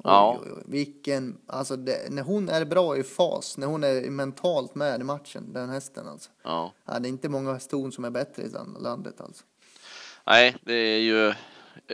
Ja. 0.02 0.40
Oj, 0.42 0.50
oj, 0.50 0.56
oj. 0.56 0.62
Vilken, 0.66 1.38
alltså 1.46 1.76
det, 1.76 2.12
när 2.12 2.22
hon 2.22 2.48
är 2.48 2.64
bra 2.64 2.96
i 2.96 3.02
fas, 3.02 3.58
när 3.58 3.66
hon 3.66 3.84
är 3.84 4.10
mentalt 4.10 4.74
med 4.74 5.00
i 5.00 5.04
matchen, 5.04 5.52
den 5.52 5.70
hästen 5.70 6.08
alltså. 6.08 6.30
Ja. 6.42 6.72
ja 6.84 6.98
det 6.98 7.08
är 7.08 7.10
inte 7.10 7.28
många 7.28 7.60
ston 7.60 7.92
som 7.92 8.04
är 8.04 8.10
bättre 8.10 8.42
i 8.42 8.48
landet 8.80 9.20
alltså. 9.20 9.44
Nej, 10.26 10.56
det 10.62 10.74
är 10.74 10.98
ju, 10.98 11.34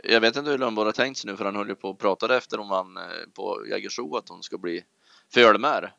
jag 0.03 0.21
vet 0.21 0.35
inte 0.35 0.51
hur 0.51 0.57
Lundborg 0.57 0.85
har 0.85 0.91
tänkt 0.91 1.17
sig 1.17 1.31
nu, 1.31 1.37
för 1.37 1.45
han 1.45 1.55
höll 1.55 1.69
ju 1.69 1.75
på 1.75 1.89
och 1.89 1.99
pratade 1.99 2.37
efter 2.37 2.59
om 2.59 2.69
han 2.69 2.97
eh, 2.97 3.03
på 3.33 3.65
Jägersro 3.69 4.15
att 4.15 4.29
hon 4.29 4.43
ska 4.43 4.57
bli 4.57 4.83
fölmär. 5.33 5.93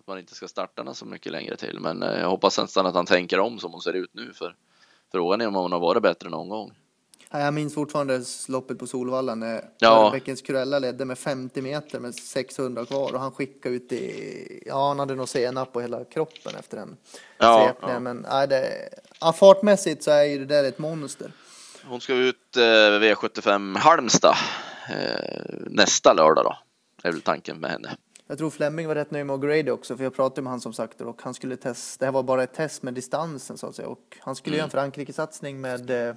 Att 0.00 0.06
man 0.06 0.18
inte 0.18 0.34
ska 0.34 0.48
starta 0.48 0.82
henne 0.82 0.94
så 0.94 1.06
mycket 1.06 1.32
längre 1.32 1.56
till, 1.56 1.80
men 1.80 2.02
eh, 2.02 2.20
jag 2.20 2.30
hoppas 2.30 2.58
nästan 2.58 2.86
att 2.86 2.94
han 2.94 3.06
tänker 3.06 3.40
om 3.40 3.58
som 3.58 3.72
hon 3.72 3.80
ser 3.80 3.92
ut 3.92 4.14
nu, 4.14 4.32
för 4.32 4.56
frågan 5.12 5.40
är 5.40 5.46
om 5.46 5.54
hon 5.54 5.72
har 5.72 5.80
varit 5.80 6.02
bättre 6.02 6.28
någon 6.28 6.48
gång. 6.48 6.72
Jag 7.30 7.54
minns 7.54 7.74
fortfarande 7.74 8.22
loppet 8.48 8.78
på 8.78 8.86
Solvalla 8.86 9.34
när 9.34 9.64
ja. 9.78 10.10
Bäckens 10.12 10.42
Kurella 10.42 10.78
ledde 10.78 11.04
med 11.04 11.18
50 11.18 11.62
meter 11.62 12.00
med 12.00 12.14
600 12.14 12.86
kvar 12.86 13.12
och 13.14 13.20
han 13.20 13.32
skickade 13.32 13.74
ut 13.74 13.92
i, 13.92 14.62
ja 14.66 14.88
han 14.88 14.98
hade 14.98 15.14
nog 15.14 15.28
senap 15.28 15.72
på 15.72 15.80
hela 15.80 16.04
kroppen 16.04 16.52
efter 16.58 16.76
den 16.76 16.96
ja. 17.38 17.76
Ja. 17.80 18.00
Men 18.00 18.26
nej, 18.30 18.48
det, 18.48 18.88
ja, 19.20 19.32
fartmässigt 19.32 20.02
så 20.02 20.10
är 20.10 20.24
ju 20.24 20.38
det 20.38 20.44
där 20.44 20.64
ett 20.64 20.78
monster. 20.78 21.32
Hon 21.84 22.00
ska 22.00 22.14
ut 22.14 22.56
eh, 22.56 22.60
V75 22.60 23.78
Halmstad 23.78 24.36
eh, 24.90 25.54
nästa 25.66 26.12
lördag 26.12 26.44
då. 26.44 26.56
Är 27.02 27.12
väl 27.12 27.20
tanken 27.20 27.60
med 27.60 27.70
henne. 27.70 27.96
Jag 28.26 28.38
tror 28.38 28.50
Fleming 28.50 28.88
var 28.88 28.94
rätt 28.94 29.10
nöjd 29.10 29.26
med 29.26 29.36
O'Grady 29.36 29.70
också, 29.70 29.96
för 29.96 30.04
jag 30.04 30.14
pratade 30.14 30.42
med 30.42 30.50
han 30.50 30.60
som 30.60 30.72
sagt 30.72 31.00
och 31.00 31.22
han 31.22 31.34
skulle 31.34 31.56
testa. 31.56 31.98
Det 31.98 32.06
här 32.06 32.12
var 32.12 32.22
bara 32.22 32.42
ett 32.42 32.54
test 32.54 32.82
med 32.82 32.94
distansen 32.94 33.58
så 33.58 33.66
att 33.66 33.74
säga 33.74 33.88
och 33.88 34.18
han 34.20 34.36
skulle 34.36 34.56
mm. 34.56 34.58
göra 34.58 34.64
en 34.64 34.70
Frankrike-satsning 34.70 35.60
med 35.60 35.90
eh, 35.90 36.14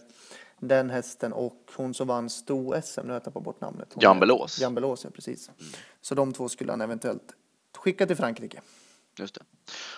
den 0.62 0.90
hästen 0.90 1.34
och 1.34 1.72
hon 1.76 1.94
som 1.94 2.08
vann 2.08 2.30
sto-SM, 2.30 3.02
nu 3.02 3.08
har 3.08 3.14
jag 3.14 3.24
tappat 3.24 3.44
bort 3.44 3.62
namnet. 3.62 3.96
Jambelås. 4.02 4.60
Jambelås, 4.60 5.04
ja 5.04 5.10
precis. 5.10 5.50
Mm. 5.50 5.72
Så 6.02 6.16
de 6.16 6.34
två 6.34 6.50
skulle 6.50 6.72
han 6.72 6.82
eventuellt 6.82 7.34
skicka 7.78 8.08
till 8.08 8.16
Frankrike. 8.16 8.62
Just 9.20 9.36
det. 9.36 9.42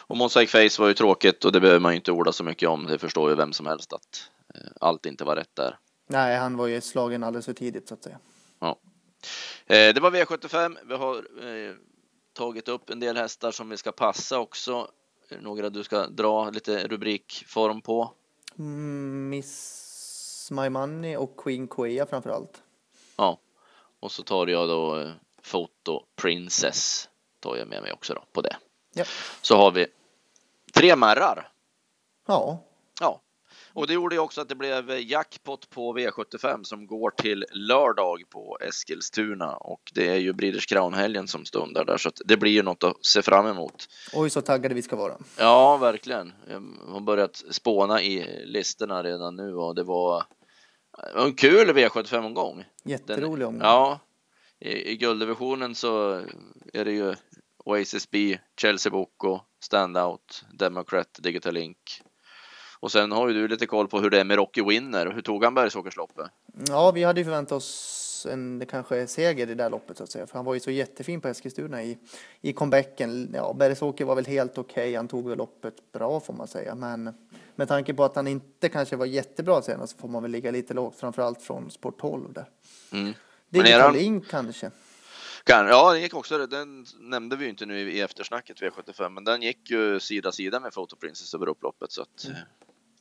Och 0.08 0.18
Mosaic 0.18 0.52
Face 0.52 0.82
var 0.82 0.88
ju 0.88 0.94
tråkigt 0.94 1.46
och 1.46 1.52
det 1.52 1.60
behöver 1.60 1.80
man 1.80 1.92
ju 1.92 1.96
inte 1.96 2.12
orda 2.12 2.32
så 2.32 2.44
mycket 2.44 2.70
om. 2.70 2.86
Det 2.86 3.00
förstår 3.00 3.30
ju 3.30 3.36
vem 3.36 3.54
som 3.54 3.66
helst 3.66 3.94
att 3.94 4.30
eh, 4.56 4.72
allt 4.82 5.06
inte 5.06 5.24
var 5.24 5.36
rätt 5.36 5.56
där. 5.56 5.78
Nej, 6.08 6.38
han 6.38 6.58
var 6.58 6.68
ju 6.68 6.82
slagen 6.82 7.24
alldeles 7.24 7.46
för 7.46 7.54
tidigt 7.54 7.88
så 7.88 7.94
att 7.94 8.04
säga. 8.04 8.20
Ja. 8.60 8.80
Eh, 9.66 9.94
det 9.94 10.00
var 10.00 10.12
V75. 10.12 10.78
Vi 10.86 10.96
har 10.96 11.18
eh, 11.18 11.76
tagit 12.34 12.68
upp 12.68 12.90
en 12.90 13.00
del 13.00 13.18
hästar 13.18 13.52
som 13.52 13.70
vi 13.70 13.78
ska 13.78 13.92
passa 13.92 14.40
också. 14.40 14.88
Några 15.42 15.70
du 15.70 15.84
ska 15.84 16.08
dra 16.08 16.50
lite 16.50 16.88
rubrikform 16.88 17.82
på? 17.82 18.14
Mm, 18.60 19.30
Miss 19.30 19.83
My 20.52 20.70
Money 20.70 21.16
och 21.18 21.38
Queen 21.38 21.68
Quea 21.68 22.06
framför 22.06 22.30
allt. 22.30 22.64
Ja, 23.18 23.38
och 24.00 24.12
så 24.12 24.24
tar 24.24 24.48
jag 24.48 24.70
då 24.70 25.00
eh, 25.00 25.12
Photo 25.52 26.04
Princess 26.16 27.10
tar 27.40 27.56
jag 27.56 27.68
med 27.68 27.82
mig 27.82 27.92
också 27.92 28.14
då 28.14 28.24
på 28.32 28.42
det. 28.42 28.58
Ja. 28.94 29.06
Så 29.42 29.58
har 29.58 29.72
vi 29.72 29.88
tre 30.74 30.96
märrar. 30.96 31.52
Ja. 32.28 32.60
Ja, 33.00 33.22
och 33.74 33.88
det 33.88 33.94
gjorde 33.94 34.20
också 34.20 34.42
att 34.42 34.50
det 34.50 34.56
blev 34.56 35.00
jackpot 35.00 35.70
på 35.70 35.98
V75 35.98 36.64
som 36.64 36.88
går 36.88 37.12
till 37.12 37.46
lördag 37.52 38.24
på 38.30 38.58
Eskilstuna 38.62 39.56
och 39.56 39.82
det 39.94 40.10
är 40.10 40.18
ju 40.18 40.34
Breeders 40.34 40.66
Crown-helgen 40.66 41.28
som 41.28 41.46
stundar 41.46 41.86
där 41.86 41.98
så 41.98 42.10
att 42.10 42.22
det 42.26 42.38
blir 42.38 42.52
ju 42.52 42.64
något 42.64 42.84
att 42.84 43.06
se 43.06 43.22
fram 43.22 43.48
emot. 43.48 43.88
Oj, 44.14 44.30
så 44.30 44.42
taggade 44.42 44.76
vi 44.76 44.82
ska 44.82 44.96
vara. 44.96 45.18
Ja, 45.38 45.78
verkligen. 45.78 46.34
Jag 46.50 46.64
har 46.94 47.00
börjat 47.00 47.44
spåna 47.52 48.02
i 48.02 48.46
listorna 48.46 49.04
redan 49.04 49.36
nu 49.36 49.56
och 49.56 49.76
det 49.76 49.84
var 49.84 50.24
en 51.16 51.34
kul 51.34 51.70
V75-omgång. 51.70 52.66
Jätterolig 52.84 53.48
omgång. 53.48 53.62
Ja, 53.62 54.00
i, 54.60 54.92
i 54.92 54.98
gulddivisionen 54.98 55.76
så 55.76 56.22
är 56.74 56.86
det 56.86 56.92
ju 56.92 57.16
Oasis 57.66 58.12
B, 58.12 58.38
Chelsea 58.62 58.92
Boko, 58.92 59.40
Standout, 59.60 60.46
Democrat, 60.54 61.20
Digital 61.20 61.54
Link, 61.54 61.78
och 62.84 62.92
sen 62.92 63.12
har 63.12 63.28
ju 63.28 63.34
du 63.34 63.48
lite 63.48 63.66
koll 63.66 63.88
på 63.88 64.00
hur 64.00 64.10
det 64.10 64.20
är 64.20 64.24
med 64.24 64.38
Rocky 64.38 64.64
Winner. 64.64 65.12
Hur 65.16 65.22
tog 65.22 65.44
han 65.44 65.54
Bergsåkersloppet? 65.54 66.26
Ja, 66.68 66.92
vi 66.92 67.04
hade 67.04 67.20
ju 67.20 67.26
förväntat 67.26 67.52
oss 67.52 68.28
en 68.30 68.66
kanske 68.70 69.08
seger 69.08 69.44
i 69.44 69.46
det 69.46 69.56
där 69.56 69.70
loppet 69.70 69.98
så 69.98 70.04
att 70.04 70.12
säga. 70.12 70.28
För 70.28 70.36
han 70.36 70.46
var 70.46 70.54
ju 70.54 70.60
så 70.60 70.72
jättefin 70.72 71.22
på 71.22 71.28
Eskilstuna 71.28 71.84
i, 71.84 71.98
i 72.42 72.54
comebacken. 72.54 73.32
Ja, 73.34 73.54
Bergsåker 73.54 74.06
var 74.06 74.16
väl 74.16 74.26
helt 74.26 74.58
okej. 74.58 74.84
Okay. 74.84 74.96
Han 74.96 75.08
tog 75.08 75.30
väl 75.30 75.38
loppet 75.38 75.92
bra 75.92 76.20
får 76.20 76.34
man 76.34 76.48
säga. 76.48 76.76
Men 76.76 77.14
med 77.56 77.68
tanke 77.68 77.94
på 77.94 78.04
att 78.04 78.16
han 78.16 78.28
inte 78.28 78.70
kanske 78.70 78.96
var 78.96 79.06
jättebra 79.06 79.62
senast 79.62 79.94
så 79.94 80.00
får 80.00 80.08
man 80.08 80.22
väl 80.22 80.32
ligga 80.32 80.52
lite 80.52 80.74
lågt. 80.74 80.96
Framförallt 81.00 81.42
från 81.42 81.72
sport 81.72 82.02
12 82.02 82.34
där. 82.34 82.50
Mm. 82.92 83.14
Digital. 83.50 83.94
Link 83.94 84.30
kanske. 84.30 84.72
Kan, 85.44 85.68
ja, 85.68 85.94
den 85.94 86.02
gick 86.02 86.14
också. 86.14 86.48
Den 86.48 86.86
nämnde 87.00 87.36
vi 87.36 87.44
ju 87.44 87.50
inte 87.50 87.66
nu 87.66 87.92
i 87.92 88.02
eftersnacket 88.02 88.62
V75, 88.62 89.10
men 89.10 89.24
den 89.24 89.42
gick 89.42 89.70
ju 89.70 90.00
sida 90.00 90.32
sida 90.32 90.60
med 90.60 90.74
Photo 90.74 90.96
Princess 90.96 91.34
över 91.34 91.50
upploppet 91.50 91.92
så 91.92 92.02
att 92.02 92.26
mm. 92.26 92.38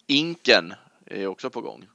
Inken 0.06 0.74
är 1.06 1.26
också 1.26 1.50
på 1.50 1.60
gång. 1.60 1.86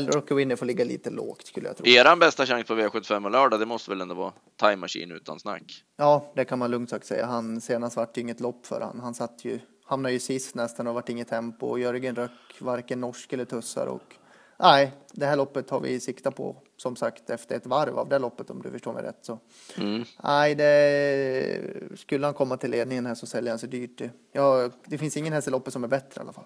Rocky 0.00 0.34
Winner 0.34 0.56
får 0.56 0.66
ligga 0.66 0.84
lite 0.84 1.10
lågt 1.10 1.46
skulle 1.46 1.66
jag 1.66 1.76
tro. 1.76 1.86
Eran 1.86 2.18
bästa 2.18 2.46
chans 2.46 2.66
på 2.66 2.74
V75 2.74 3.24
och 3.24 3.30
lördag, 3.30 3.60
det 3.60 3.66
måste 3.66 3.90
väl 3.90 4.00
ändå 4.00 4.14
vara 4.14 4.32
Time 4.60 4.76
Machine 4.76 5.12
utan 5.12 5.40
snack? 5.40 5.84
Ja, 5.96 6.32
det 6.36 6.44
kan 6.44 6.58
man 6.58 6.70
lugnt 6.70 6.90
sagt 6.90 7.06
säga. 7.06 7.26
Han 7.26 7.60
senast 7.60 7.96
vart 7.96 8.16
inget 8.16 8.40
lopp 8.40 8.66
för 8.66 8.80
han. 8.80 9.00
Han 9.00 9.14
satt 9.14 9.44
ju, 9.44 9.58
hamnade 9.84 10.12
ju 10.12 10.18
sist 10.18 10.54
nästan 10.54 10.86
och 10.86 10.94
vart 10.94 11.08
inget 11.08 11.28
tempo 11.28 11.78
Jörgen 11.78 12.14
rök 12.14 12.30
varken 12.58 13.00
norsk 13.00 13.32
eller 13.32 13.44
tussar 13.44 13.86
och 13.86 14.14
nej, 14.58 14.92
det 15.12 15.26
här 15.26 15.36
loppet 15.36 15.70
har 15.70 15.80
vi 15.80 16.00
siktat 16.00 16.36
på 16.36 16.56
som 16.82 16.96
sagt 16.96 17.30
efter 17.30 17.56
ett 17.56 17.66
varv 17.66 17.98
av 17.98 18.08
det 18.08 18.18
loppet 18.18 18.50
om 18.50 18.62
du 18.62 18.70
förstår 18.70 18.92
mig 18.92 19.02
rätt. 19.02 19.18
Så. 19.22 19.38
Mm. 19.76 20.04
Nej, 20.22 20.54
det, 20.54 21.98
skulle 21.98 22.26
han 22.26 22.34
komma 22.34 22.56
till 22.56 22.70
ledningen 22.70 23.06
här 23.06 23.14
så 23.14 23.26
säljer 23.26 23.52
han 23.52 23.58
sig 23.58 23.68
dyrt. 23.68 24.02
Ja, 24.32 24.70
det 24.86 24.98
finns 24.98 25.16
ingen 25.16 25.32
häst 25.32 25.48
i 25.48 25.50
loppet 25.50 25.72
som 25.72 25.84
är 25.84 25.88
bättre 25.88 26.20
i 26.20 26.22
alla 26.22 26.32
fall. 26.32 26.44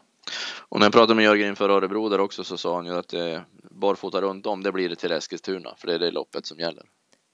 Och 0.69 0.79
när 0.79 0.87
jag 0.87 0.93
pratade 0.93 1.15
med 1.15 1.25
Jörgen 1.25 1.49
inför 1.49 1.69
Örebro 1.69 2.09
där 2.09 2.21
också 2.21 2.45
så 2.45 2.57
sa 2.57 2.77
han 2.77 2.87
ju 2.87 2.93
att 2.93 3.09
det 3.09 3.45
barfota 3.71 4.21
runt 4.21 4.47
om 4.47 4.63
det 4.63 4.73
blir 4.73 4.89
det 4.89 4.97
till 4.97 5.13
Eskilstuna 5.13 5.75
för 5.77 5.87
det 5.87 5.95
är 5.95 5.99
det 5.99 6.11
loppet 6.11 6.47
som 6.47 6.59
gäller. 6.59 6.85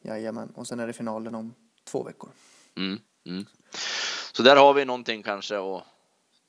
Jajamän, 0.03 0.53
och 0.55 0.67
sen 0.67 0.81
är 0.81 0.87
det 0.87 0.93
finalen 0.93 1.35
om 1.35 1.55
två 1.85 2.03
veckor. 2.03 2.31
Mm, 2.77 2.99
mm. 3.27 3.47
Så 4.33 4.43
där 4.43 4.57
har 4.57 4.75
vi 4.75 4.85
någonting 4.85 5.23
kanske 5.23 5.59
att 5.59 5.83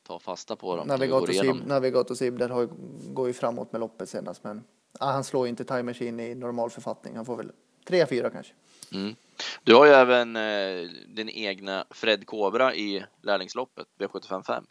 ta 0.08 0.20
fasta 0.20 0.56
på. 0.56 0.76
Dem, 0.76 0.88
Navigator, 0.88 1.34
Sib, 1.34 1.68
Navigator 1.68 2.16
Sib 2.16 2.38
där 2.38 2.50
har, 2.50 2.70
går 3.14 3.28
ju 3.28 3.34
framåt 3.34 3.72
med 3.72 3.82
loppet 3.82 4.10
senast 4.10 4.44
men 4.44 4.64
ah, 5.00 5.12
han 5.12 5.24
slår 5.24 5.48
inte 5.48 5.64
Time 5.64 5.84
Machine 5.84 6.20
i 6.20 6.36
normal 6.36 6.70
författning. 6.70 7.16
Han 7.16 7.26
får 7.26 7.38
väl 7.38 7.52
3-4 7.88 8.30
kanske. 8.30 8.54
Mm. 8.94 9.16
Du 9.64 9.76
har 9.76 9.86
ju 9.86 9.92
även 9.92 10.36
eh, 10.36 10.90
din 11.08 11.30
egna 11.30 11.86
Fred 11.90 12.26
Kobra 12.26 12.76
i 12.76 13.06
lärlingsloppet 13.22 13.88
V755. 14.00 14.64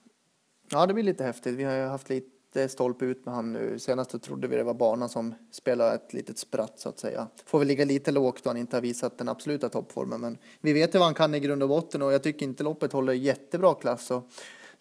Ja, 0.71 0.87
det 0.87 0.95
blir 0.95 1.05
lite 1.05 1.25
häftigt. 1.25 1.55
Vi 1.55 1.65
har 1.65 1.75
ju 1.75 1.87
haft 1.87 2.09
lite 2.09 2.69
stolpe 2.69 3.05
ut 3.05 3.27
med 3.27 3.35
han 3.35 3.53
nu. 3.53 3.79
Senast 3.79 4.23
trodde 4.23 4.49
vi 4.49 4.57
det 4.57 4.63
var 4.63 4.75
banan 4.75 5.09
som 5.09 5.35
spelade 5.51 5.95
ett 5.95 6.13
litet 6.13 6.39
spratt 6.39 6.81
så 6.81 6.89
att 6.89 6.99
säga. 6.99 7.29
Får 7.47 7.59
väl 7.59 7.69
ligga 7.69 7.85
lite 7.85 8.13
lågt 8.13 8.45
då 8.45 8.51
han 8.51 8.57
inte 8.57 8.77
har 8.77 8.83
visat 8.83 9.19
den 9.19 9.29
absoluta 9.29 9.69
toppformen. 9.69 10.21
Men 10.21 10.39
vi 10.61 10.73
vet 10.73 10.95
ju 10.95 10.99
vad 10.99 11.07
han 11.07 11.15
kan 11.15 11.35
i 11.35 11.41
grund 11.41 11.63
och 11.63 11.69
botten 11.69 12.03
och 12.03 12.13
jag 12.13 12.23
tycker 12.23 12.47
inte 12.47 12.65
loppet 12.65 12.93
håller 12.93 13.13
jättebra 13.13 13.75
klass. 13.75 14.07
Så 14.07 14.23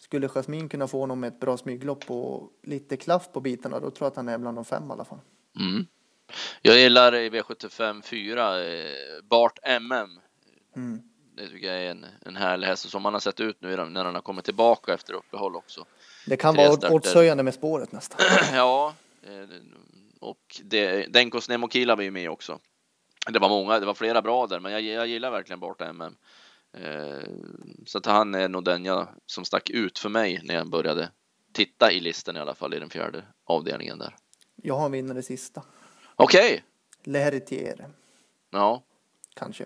skulle 0.02 0.28
Jasmin 0.28 0.68
kunna 0.68 0.88
få 0.88 1.00
honom 1.00 1.20
med 1.20 1.28
ett 1.28 1.40
bra 1.40 1.56
smyglopp 1.56 2.10
och 2.10 2.50
lite 2.62 2.96
klaff 2.96 3.32
på 3.32 3.40
bitarna 3.40 3.80
då 3.80 3.90
tror 3.90 4.06
jag 4.06 4.10
att 4.10 4.16
han 4.16 4.28
är 4.28 4.38
bland 4.38 4.58
de 4.58 4.64
fem 4.64 4.88
i 4.88 4.92
alla 4.92 5.04
fall. 5.04 5.18
Mm. 5.60 5.86
Jag 6.62 6.78
gillar 6.78 7.14
i 7.14 7.30
V75 7.30 8.02
4 8.02 8.64
eh, 8.64 8.86
Bart 9.22 9.58
MM. 9.62 10.20
Mm. 10.76 11.02
Det 11.36 11.48
tycker 11.48 11.66
jag 11.66 11.82
är 11.82 11.90
en, 11.90 12.06
en 12.20 12.36
härlig 12.36 12.66
häst 12.66 12.90
som 12.90 13.02
man 13.02 13.12
har 13.12 13.20
sett 13.20 13.40
ut 13.40 13.56
nu 13.60 13.76
när 13.76 14.04
han 14.04 14.14
har 14.14 14.22
kommit 14.22 14.44
tillbaka 14.44 14.94
efter 14.94 15.14
uppehåll 15.14 15.56
också. 15.56 15.84
Det 16.26 16.36
kan 16.36 16.54
Tre 16.54 16.68
vara 16.68 16.90
åtshöjande 16.90 17.42
med 17.42 17.54
spåret 17.54 17.92
nästan. 17.92 18.20
ja, 18.52 18.94
eh, 19.22 19.48
och 20.20 20.60
det, 20.64 21.12
Denkos 21.12 21.48
Nemokila 21.48 21.96
var 21.96 22.02
ju 22.02 22.10
med 22.10 22.30
också. 22.30 22.58
Det 23.32 23.38
var 23.38 23.48
många, 23.48 23.78
det 23.78 23.86
var 23.86 23.94
flera 23.94 24.22
bra 24.22 24.46
där, 24.46 24.60
men 24.60 24.72
jag, 24.72 24.82
jag 24.82 25.06
gillar 25.06 25.30
verkligen 25.30 25.60
Bart 25.60 25.80
MM. 25.80 26.16
Eh, 26.72 27.28
så 27.86 27.98
att 27.98 28.06
han 28.06 28.34
är 28.34 28.48
nog 28.48 28.64
den 28.64 28.84
jag, 28.84 29.08
som 29.26 29.44
stack 29.44 29.70
ut 29.70 29.98
för 29.98 30.08
mig 30.08 30.40
när 30.44 30.54
jag 30.54 30.70
började 30.70 31.10
titta 31.52 31.92
i 31.92 32.00
listan 32.00 32.36
i 32.36 32.40
alla 32.40 32.54
fall 32.54 32.74
i 32.74 32.78
den 32.78 32.90
fjärde 32.90 33.24
avdelningen 33.44 33.98
där. 33.98 34.16
Jag 34.56 34.74
har 34.74 34.86
en 34.86 34.92
vinnare 34.92 35.22
sista. 35.22 35.62
Okej. 36.16 36.46
Okay. 36.46 36.60
Leheritier. 37.12 37.88
Ja. 38.50 38.82
Kanske. 39.34 39.64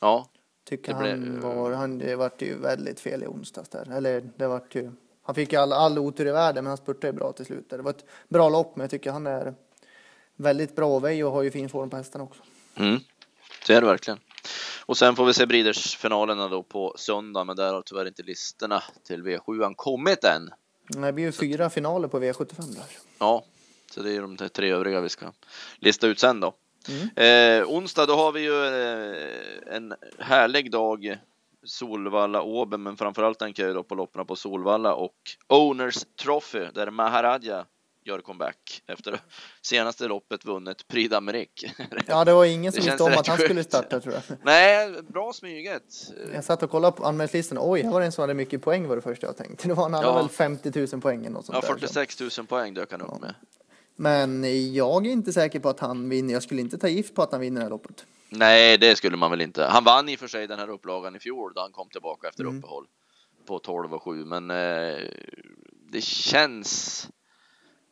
Ja. 0.00 0.28
Tycker 0.64 0.92
det 0.92 0.98
han 0.98 1.20
blev... 1.20 1.42
var, 1.42 1.72
han, 1.72 1.98
det 1.98 2.16
vart 2.16 2.42
ju 2.42 2.58
väldigt 2.58 3.00
fel 3.00 3.22
i 3.22 3.26
onsdags 3.26 3.68
där. 3.68 3.90
Eller 3.92 4.30
det 4.36 4.46
vart 4.46 4.74
ju, 4.74 4.92
han 5.22 5.34
fick 5.34 5.52
ju 5.52 5.58
all, 5.58 5.72
all 5.72 5.98
otur 5.98 6.26
i 6.26 6.32
världen 6.32 6.64
men 6.64 6.70
han 6.70 6.76
spurtade 6.76 7.12
bra 7.12 7.32
till 7.32 7.46
slut. 7.46 7.70
Det 7.70 7.82
var 7.82 7.90
ett 7.90 8.04
bra 8.28 8.48
lopp 8.48 8.76
men 8.76 8.84
jag 8.84 8.90
tycker 8.90 9.10
han 9.10 9.26
är 9.26 9.54
väldigt 10.36 10.76
bra 10.76 10.98
väg 10.98 11.26
och 11.26 11.32
har 11.32 11.42
ju 11.42 11.50
fin 11.50 11.68
form 11.68 11.90
på 11.90 11.96
hästarna 11.96 12.24
också. 12.24 12.42
Mm. 12.74 13.00
Det 13.66 13.74
är 13.74 13.80
det 13.80 13.86
verkligen. 13.86 14.18
Och 14.86 14.96
sen 14.96 15.16
får 15.16 15.24
vi 15.24 15.34
se 15.34 15.46
Breeders-finalerna 15.46 16.48
då 16.48 16.62
på 16.62 16.94
söndag, 16.96 17.44
men 17.44 17.56
där 17.56 17.72
har 17.72 17.82
tyvärr 17.82 18.06
inte 18.06 18.22
listorna 18.22 18.82
till 19.06 19.22
V7 19.22 19.74
kommit 19.76 20.24
än. 20.24 20.50
Det 20.88 21.12
blir 21.12 21.24
ju 21.24 21.32
fyra 21.32 21.70
finaler 21.70 22.08
på 22.08 22.20
V75 22.20 22.74
där. 22.74 22.84
Ja, 23.18 23.44
så 23.90 24.02
det 24.02 24.16
är 24.16 24.20
de 24.20 24.36
tre 24.36 24.72
övriga 24.72 25.00
vi 25.00 25.08
ska 25.08 25.32
lista 25.78 26.06
ut 26.06 26.18
sen 26.18 26.40
då. 26.40 26.54
Mm. 26.88 27.60
Eh, 27.60 27.68
onsdag 27.68 28.06
då 28.06 28.16
har 28.16 28.32
vi 28.32 28.40
ju 28.40 28.64
eh, 28.64 29.76
en 29.76 29.94
härlig 30.18 30.70
dag 30.70 31.18
Solvalla 31.64 32.42
Åben, 32.42 32.82
men 32.82 32.96
framförallt 32.96 33.38
tänker 33.38 33.66
jag 33.66 33.74
då 33.74 33.82
på 33.82 33.94
loppen 33.94 34.26
på 34.26 34.36
Solvalla 34.36 34.94
och 34.94 35.16
Owners 35.46 36.04
Trophy 36.22 36.66
där 36.74 36.90
Maharadja 36.90 37.66
gör 38.08 38.20
comeback 38.20 38.82
efter 38.86 39.20
senaste 39.62 40.08
loppet 40.08 40.44
vunnit 40.44 40.88
Prix 40.88 41.12
d'Amérique. 41.12 41.70
Ja, 42.06 42.24
det 42.24 42.32
var 42.32 42.44
ingen 42.44 42.72
som 42.72 42.84
visste 42.84 43.02
om 43.02 43.12
att 43.12 43.26
han 43.26 43.38
skulle 43.38 43.64
starta 43.64 44.00
tror 44.00 44.14
jag. 44.14 44.22
Nej, 44.42 45.02
bra 45.02 45.32
smyget. 45.32 45.82
Jag 46.34 46.44
satt 46.44 46.62
och 46.62 46.70
kollade 46.70 46.96
på 46.96 47.04
anmälningslistan. 47.04 47.58
Oj, 47.60 47.82
här 47.82 47.90
var 47.90 48.00
det 48.00 48.06
en 48.06 48.12
som 48.12 48.22
hade 48.22 48.34
mycket 48.34 48.62
poäng 48.62 48.88
var 48.88 48.96
det 48.96 49.02
första 49.02 49.26
jag 49.26 49.36
tänkte. 49.36 49.68
Det 49.68 49.74
var 49.74 49.82
han 49.82 49.94
hade 49.94 50.06
ja. 50.06 50.16
väl 50.16 50.28
50 50.28 50.86
000 50.92 51.00
poäng 51.00 51.20
eller 51.20 51.30
något 51.30 51.46
sånt 51.46 51.58
Ja, 51.62 51.68
46 51.68 52.20
000 52.20 52.30
poäng 52.46 52.74
dök 52.74 52.90
han 52.92 53.00
upp 53.00 53.08
ja. 53.10 53.18
med. 53.18 53.34
Men 53.96 54.44
jag 54.74 55.06
är 55.06 55.10
inte 55.10 55.32
säker 55.32 55.60
på 55.60 55.68
att 55.68 55.80
han 55.80 56.08
vinner. 56.08 56.32
Jag 56.32 56.42
skulle 56.42 56.60
inte 56.60 56.78
ta 56.78 56.88
gift 56.88 57.14
på 57.14 57.22
att 57.22 57.32
han 57.32 57.40
vinner 57.40 57.60
det 57.60 57.64
här 57.64 57.70
loppet. 57.70 58.06
Nej, 58.28 58.78
det 58.78 58.96
skulle 58.96 59.16
man 59.16 59.30
väl 59.30 59.40
inte. 59.40 59.64
Han 59.64 59.84
vann 59.84 60.08
i 60.08 60.14
och 60.14 60.20
för 60.20 60.28
sig 60.28 60.46
den 60.46 60.58
här 60.58 60.70
upplagan 60.70 61.16
i 61.16 61.18
fjol 61.18 61.52
då 61.54 61.60
han 61.60 61.72
kom 61.72 61.88
tillbaka 61.88 62.28
efter 62.28 62.44
mm. 62.44 62.58
uppehåll 62.58 62.86
på 63.46 63.58
12 63.58 63.94
och 63.94 64.02
7, 64.02 64.24
men 64.24 64.50
eh, 64.50 65.10
det 65.92 66.00
känns 66.00 67.08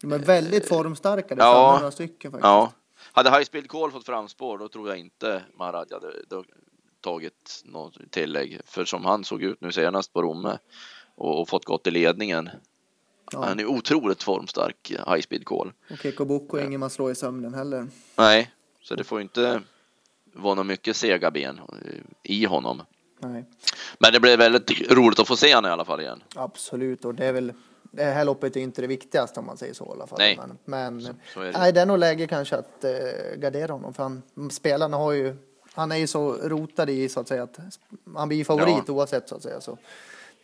de 0.08 0.12
är 0.12 0.18
väldigt 0.18 0.68
formstarka, 0.68 1.34
det 1.34 1.42
ja, 1.42 1.76
några 1.78 1.90
stycken 1.90 2.30
faktiskt. 2.30 2.44
Ja. 2.44 2.72
Hade 3.12 3.30
High 3.30 3.44
Speed 3.44 3.68
Call 3.68 3.90
fått 3.90 4.06
framspår, 4.06 4.58
då 4.58 4.68
tror 4.68 4.88
jag 4.88 4.98
inte 4.98 5.42
Marad 5.58 5.92
hade 5.92 6.12
tagit 7.00 7.62
något 7.64 8.10
tillägg. 8.10 8.60
För 8.64 8.84
som 8.84 9.04
han 9.04 9.24
såg 9.24 9.42
ut 9.42 9.60
nu 9.60 9.72
senast 9.72 10.12
på 10.12 10.22
Romme 10.22 10.58
och, 11.14 11.40
och 11.40 11.48
fått 11.48 11.64
gått 11.64 11.86
i 11.86 11.90
ledningen. 11.90 12.50
Ja. 13.32 13.44
Han 13.44 13.60
är 13.60 13.66
otroligt 13.66 14.22
formstark, 14.22 14.90
high 14.90 15.20
speed 15.20 15.44
call. 15.44 15.72
Och 15.90 15.98
Keko 15.98 16.24
Boko 16.24 16.56
är 16.56 16.64
ingen 16.64 16.80
man 16.80 16.90
slår 16.90 17.10
i 17.10 17.14
sömnen 17.14 17.54
heller. 17.54 17.86
Nej, 18.16 18.50
så 18.82 18.94
det 18.94 19.04
får 19.04 19.20
inte 19.20 19.62
vara 20.32 20.54
något 20.54 20.66
mycket 20.66 20.96
sega 20.96 21.30
ben 21.30 21.60
i 22.22 22.44
honom. 22.44 22.82
Nej. 23.18 23.44
Men 23.98 24.12
det 24.12 24.20
blev 24.20 24.38
väldigt 24.38 24.92
roligt 24.92 25.18
att 25.18 25.28
få 25.28 25.36
se 25.36 25.54
honom 25.54 25.68
i 25.68 25.72
alla 25.72 25.84
fall 25.84 26.00
igen. 26.00 26.22
Absolut, 26.34 27.04
och 27.04 27.14
det 27.14 27.26
är 27.26 27.32
väl 27.32 27.52
det 27.96 28.04
här 28.04 28.24
loppet 28.24 28.56
är 28.56 28.60
inte 28.60 28.80
det 28.80 28.86
viktigaste 28.86 29.40
om 29.40 29.46
man 29.46 29.56
säger 29.56 29.74
så 29.74 29.84
i 29.84 29.88
alla 29.90 30.06
fall. 30.06 30.18
Nej, 30.18 30.38
men, 30.38 30.58
men 30.64 31.02
så, 31.02 31.14
så 31.34 31.40
är 31.40 31.44
det. 31.44 31.58
nej, 31.58 31.72
det 31.72 31.80
är 31.80 31.86
nog 31.86 31.98
läge 31.98 32.26
kanske 32.26 32.56
att 32.56 32.84
eh, 32.84 32.90
gardera 33.36 33.72
honom. 33.72 33.94
För 33.94 34.02
han, 34.02 34.22
spelarna 34.50 34.96
har 34.96 35.12
ju, 35.12 35.36
han 35.72 35.92
är 35.92 35.96
ju 35.96 36.06
så 36.06 36.32
rotad 36.32 36.90
i 36.90 37.08
så 37.08 37.20
att 37.20 37.28
säga 37.28 37.42
att 37.42 37.58
han 38.16 38.28
blir 38.28 38.44
favorit 38.44 38.84
ja. 38.86 38.94
oavsett 38.94 39.28
så 39.28 39.34
att 39.34 39.42
säga. 39.42 39.60
Så 39.60 39.70
det 39.70 39.78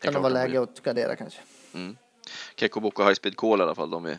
kan 0.01 0.15
det 0.15 0.21
vara 0.21 0.33
läge 0.33 0.61
att 0.61 0.83
gardera 0.83 1.17
kanske. 1.17 1.41
Mm. 1.75 1.97
Kekko 2.57 2.81
Boko 2.81 3.03
High 3.03 3.15
Speed 3.15 3.37
Call 3.37 3.61
i 3.61 3.62
alla 3.62 3.75
fall, 3.75 3.91
de 3.91 4.07
är 4.07 4.19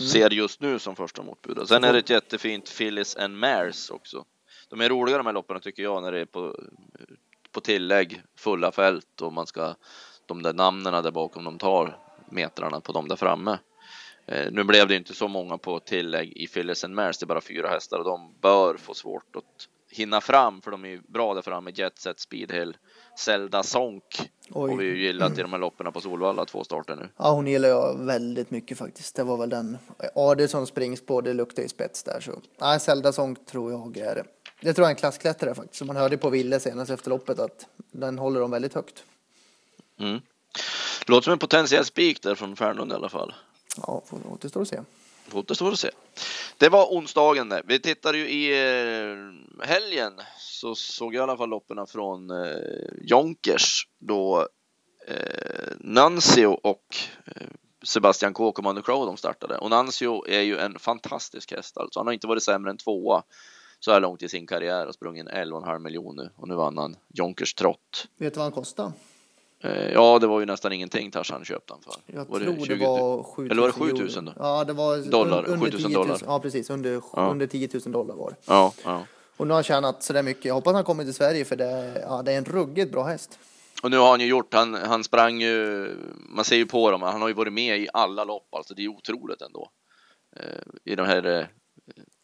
Mm. 0.00 0.10
ser 0.10 0.30
just 0.30 0.60
nu 0.60 0.78
som 0.78 0.96
första 0.96 1.22
motbud. 1.22 1.68
Sen 1.68 1.84
är 1.84 1.92
det 1.92 1.98
ett 1.98 2.10
jättefint 2.10 2.76
Phyllis 2.78 3.16
and 3.16 3.38
Mares 3.38 3.90
också. 3.90 4.24
De 4.68 4.80
är 4.80 4.88
roliga 4.88 5.16
de 5.16 5.26
här 5.26 5.32
loppen 5.32 5.60
tycker 5.60 5.82
jag 5.82 6.02
när 6.02 6.12
det 6.12 6.20
är 6.20 6.24
på, 6.24 6.56
på 7.52 7.60
tillägg, 7.60 8.22
fulla 8.36 8.72
fält 8.72 9.20
och 9.20 9.32
man 9.32 9.46
ska 9.46 9.74
de 10.30 10.42
där 10.42 10.52
namnen 10.52 11.02
där 11.02 11.10
bakom 11.10 11.44
de 11.44 11.58
tar 11.58 11.98
metrarna 12.30 12.80
på 12.80 12.92
de 12.92 13.08
där 13.08 13.16
framme. 13.16 13.58
Eh, 14.26 14.52
nu 14.52 14.64
blev 14.64 14.88
det 14.88 14.96
inte 14.96 15.14
så 15.14 15.28
många 15.28 15.58
på 15.58 15.80
tillägg 15.80 16.32
i 16.36 16.46
Phyllis 16.46 16.84
and 16.84 16.94
Mares, 16.94 17.18
det 17.18 17.24
är 17.24 17.26
bara 17.26 17.40
fyra 17.40 17.68
hästar 17.68 17.98
och 17.98 18.04
de 18.04 18.34
bör 18.40 18.76
få 18.76 18.94
svårt 18.94 19.36
att 19.36 19.68
hinna 19.90 20.20
fram 20.20 20.60
för 20.60 20.70
de 20.70 20.84
är 20.84 21.00
bra 21.08 21.34
där 21.34 21.42
framme. 21.42 21.70
Jetset, 21.74 22.20
Speedhill, 22.20 22.76
Zelda 23.18 23.62
Sonk 23.62 24.30
Oj. 24.50 24.72
och 24.72 24.80
vi 24.80 24.88
har 24.88 24.94
ju 24.94 25.02
gillat 25.02 25.38
i 25.38 25.42
de 25.42 25.52
här 25.52 25.60
loppen 25.60 25.92
på 25.92 26.00
Solvalla 26.00 26.44
två 26.44 26.64
starter 26.64 26.96
nu. 26.96 27.08
Ja, 27.16 27.30
hon 27.30 27.46
gillar 27.46 27.68
jag 27.68 28.06
väldigt 28.06 28.50
mycket 28.50 28.78
faktiskt. 28.78 29.16
Det 29.16 29.24
var 29.24 29.36
väl 29.36 29.48
den 29.48 29.78
Adelsson 30.14 30.66
springspår, 30.66 31.22
det 31.22 31.34
luktar 31.34 31.62
ju 31.62 31.68
spets 31.68 32.02
där 32.02 32.20
så. 32.20 32.32
Nej, 32.60 32.80
Zelda 32.80 33.12
Sonk 33.12 33.46
tror 33.46 33.72
jag 33.72 33.96
är 33.96 34.24
det 34.60 34.74
tror 34.74 34.84
jag 34.84 34.90
är 34.90 34.94
en 34.94 34.96
klassklättrare 34.96 35.54
faktiskt. 35.54 35.84
Man 35.84 35.96
hörde 35.96 36.18
på 36.18 36.30
Ville 36.30 36.60
senast 36.60 36.90
efter 36.90 37.10
loppet 37.10 37.38
att 37.38 37.66
den 37.92 38.18
håller 38.18 38.40
de 38.40 38.50
väldigt 38.50 38.74
högt. 38.74 39.04
Mm. 40.00 40.20
Låter 41.06 41.24
som 41.24 41.32
en 41.32 41.38
potentiell 41.38 41.84
spik 41.84 42.22
där 42.22 42.34
från 42.34 42.56
Fernlund 42.56 42.92
i 42.92 42.94
alla 42.94 43.08
fall. 43.08 43.34
Ja, 43.76 44.02
återstår 44.30 44.62
att 44.62 44.68
se. 44.68 44.80
Återstår 45.32 45.72
att 45.72 45.78
se. 45.78 45.90
Det 46.58 46.68
var 46.68 46.86
onsdagen 46.86 47.48
det. 47.48 47.62
Vi 47.64 47.78
tittade 47.78 48.18
ju 48.18 48.28
i 48.28 48.50
eh, 48.50 49.66
helgen 49.66 50.12
så 50.38 50.74
såg 50.74 51.14
jag 51.14 51.20
i 51.20 51.22
alla 51.22 51.36
fall 51.36 51.48
loppen 51.48 51.86
från 51.86 52.30
eh, 52.30 52.58
Jonkers 53.02 53.88
då 53.98 54.48
eh, 55.06 55.72
Nancio 55.78 56.46
och 56.46 56.96
eh, 57.24 57.46
Sebastian 57.82 58.34
K. 58.34 58.52
Commander 58.52 58.82
Crow 58.82 59.06
de 59.06 59.16
startade. 59.16 59.58
Och 59.58 59.70
Nancio 59.70 60.26
är 60.28 60.40
ju 60.40 60.58
en 60.58 60.78
fantastisk 60.78 61.52
häst 61.52 61.78
alltså. 61.78 62.00
Han 62.00 62.06
har 62.06 62.14
inte 62.14 62.26
varit 62.26 62.42
sämre 62.42 62.70
än 62.70 62.76
tvåa 62.76 63.22
så 63.80 63.92
här 63.92 64.00
långt 64.00 64.22
i 64.22 64.28
sin 64.28 64.46
karriär 64.46 64.86
och 64.86 64.94
sprungit 64.94 65.26
11,5 65.26 65.78
miljoner 65.78 66.32
och 66.36 66.48
nu 66.48 66.54
vann 66.54 66.78
han 66.78 66.96
Jonkers 67.08 67.54
trott. 67.54 68.08
Vet 68.16 68.34
du 68.34 68.38
vad 68.38 68.44
han 68.44 68.52
kostar? 68.52 68.92
Eh, 69.62 69.92
ja, 69.92 70.18
det 70.18 70.26
var 70.26 70.40
ju 70.40 70.46
nästan 70.46 70.72
ingenting 70.72 71.10
Tarzan 71.10 71.44
köpte 71.44 71.72
han 71.72 71.82
för. 71.82 71.94
Jag 72.06 72.24
var 72.24 72.40
tror 72.40 72.52
det, 72.52 72.64
20, 72.66 72.74
det 72.74 72.86
var 72.86 73.22
7 73.22 73.42
000 73.42 73.50
Eller 73.50 73.60
var 73.60 73.68
det 73.68 73.72
7000 73.72 74.24
då? 74.24 74.32
Ja, 74.36 74.64
det 74.64 74.72
var 74.72 75.10
dollar, 75.10 75.48
under 75.48 75.70
7000 75.70 75.92
dollar. 75.92 76.18
Ja, 76.26 76.40
precis. 76.40 76.70
Under, 76.70 77.02
ja. 77.12 77.30
under 77.30 77.46
10 77.46 77.68
000 77.72 77.92
dollar 77.92 78.14
var 78.14 78.30
det. 78.30 78.36
Ja, 78.46 78.72
ja. 78.84 79.04
Och 79.36 79.46
nu 79.46 79.50
har 79.52 79.56
han 79.56 79.64
tjänat 79.64 80.02
så 80.02 80.12
där 80.12 80.22
mycket. 80.22 80.44
Jag 80.44 80.54
hoppas 80.54 80.74
han 80.74 80.84
kommer 80.84 81.04
till 81.04 81.14
Sverige 81.14 81.44
för 81.44 81.56
det, 81.56 82.02
ja, 82.08 82.22
det 82.22 82.32
är 82.32 82.38
en 82.38 82.44
ruggigt 82.44 82.92
bra 82.92 83.04
häst. 83.04 83.38
Och 83.82 83.90
nu 83.90 83.98
har 83.98 84.10
han 84.10 84.20
ju 84.20 84.26
gjort, 84.26 84.54
han, 84.54 84.74
han 84.74 85.04
sprang 85.04 85.40
ju, 85.40 85.88
man 86.14 86.44
ser 86.44 86.56
ju 86.56 86.66
på 86.66 86.90
dem, 86.90 87.02
han 87.02 87.20
har 87.20 87.28
ju 87.28 87.34
varit 87.34 87.52
med 87.52 87.78
i 87.78 87.88
alla 87.92 88.24
lopp, 88.24 88.54
alltså 88.54 88.74
det 88.74 88.84
är 88.84 88.88
otroligt 88.88 89.42
ändå. 89.42 89.70
Eh, 90.36 90.42
I 90.84 90.96
den 90.96 91.06
här 91.06 91.38
eh, 91.38 91.46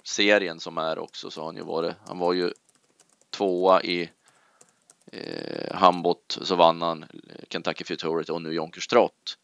serien 0.05 0.61
som 0.61 0.79
är 0.79 0.99
också 0.99 1.31
så 1.31 1.41
har 1.41 1.47
han 1.47 1.57
ju 1.57 1.63
varit, 1.63 1.95
han 2.07 2.19
var 2.19 2.33
ju 2.33 2.53
tvåa 3.31 3.83
i 3.83 4.11
eh, 5.13 5.77
Hambot 5.77 6.39
så 6.43 6.57
vann 6.57 6.83
han 6.83 7.05
Kentucky 7.51 7.85
Futurity 7.85 8.33
och 8.33 8.43
nu 8.43 8.53
Jonkers 8.53 8.87
Trot 8.87 9.39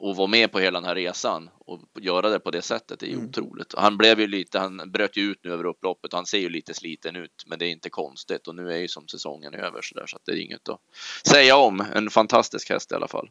och 0.00 0.16
vara 0.16 0.26
med 0.26 0.52
på 0.52 0.58
hela 0.58 0.80
den 0.80 0.88
här 0.88 0.94
resan 0.94 1.50
och 1.58 1.80
göra 2.00 2.30
det 2.30 2.40
på 2.40 2.50
det 2.50 2.62
sättet 2.62 3.02
är 3.02 3.06
ju 3.06 3.14
mm. 3.14 3.28
otroligt. 3.28 3.74
Han 3.76 3.96
blev 3.96 4.20
ju 4.20 4.26
lite, 4.26 4.58
han 4.58 4.90
bröt 4.90 5.16
ju 5.16 5.22
ut 5.22 5.38
nu 5.42 5.52
över 5.52 5.66
upploppet 5.66 6.12
han 6.12 6.26
ser 6.26 6.38
ju 6.38 6.48
lite 6.48 6.74
sliten 6.74 7.16
ut, 7.16 7.44
men 7.46 7.58
det 7.58 7.66
är 7.66 7.70
inte 7.70 7.90
konstigt 7.90 8.48
och 8.48 8.54
nu 8.54 8.72
är 8.72 8.76
ju 8.76 8.88
som 8.88 9.08
säsongen 9.08 9.54
över 9.54 9.82
så 9.82 9.94
där 9.94 10.06
så 10.06 10.16
att 10.16 10.22
det 10.24 10.32
är 10.32 10.36
inget 10.36 10.68
att 10.68 10.80
säga 11.26 11.56
om. 11.56 11.84
En 11.94 12.10
fantastisk 12.10 12.70
häst 12.70 12.92
i 12.92 12.94
alla 12.94 13.08
fall. 13.08 13.30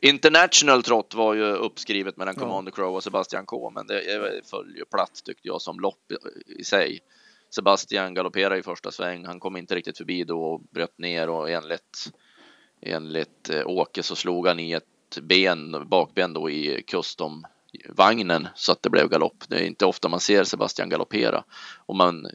International 0.00 0.82
Trot 0.82 1.14
var 1.14 1.34
ju 1.34 1.44
uppskrivet 1.44 2.16
mellan 2.16 2.34
ja. 2.36 2.42
Commander 2.42 2.72
Crow 2.72 2.96
och 2.96 3.04
Sebastian 3.04 3.46
K, 3.46 3.70
men 3.70 3.86
det 3.86 4.40
föll 4.44 4.76
ju 4.76 4.84
platt 4.84 5.20
tyckte 5.24 5.48
jag 5.48 5.62
som 5.62 5.80
lopp 5.80 6.12
i 6.46 6.64
sig. 6.64 7.00
Sebastian 7.50 8.14
galopperade 8.14 8.58
i 8.58 8.62
första 8.62 8.90
sväng. 8.90 9.26
Han 9.26 9.40
kom 9.40 9.56
inte 9.56 9.74
riktigt 9.74 9.98
förbi 9.98 10.24
då 10.24 10.42
och 10.42 10.60
bröt 10.60 10.98
ner 10.98 11.28
och 11.28 11.50
enligt 11.50 12.12
enligt 12.82 13.50
eh, 13.50 13.66
Åke 13.66 14.02
så 14.02 14.16
slog 14.16 14.46
han 14.46 14.60
i 14.60 14.72
ett 14.72 15.18
ben, 15.22 15.88
bakben 15.88 16.32
då 16.32 16.50
i 16.50 16.82
custom-vagnen 16.86 18.48
så 18.54 18.72
att 18.72 18.82
det 18.82 18.90
blev 18.90 19.08
galopp. 19.08 19.44
Det 19.48 19.56
är 19.56 19.64
inte 19.64 19.86
ofta 19.86 20.08
man 20.08 20.20
ser 20.20 20.44
Sebastian 20.44 20.88
galoppera 20.88 21.44
och 21.86 21.96
man 21.96 22.26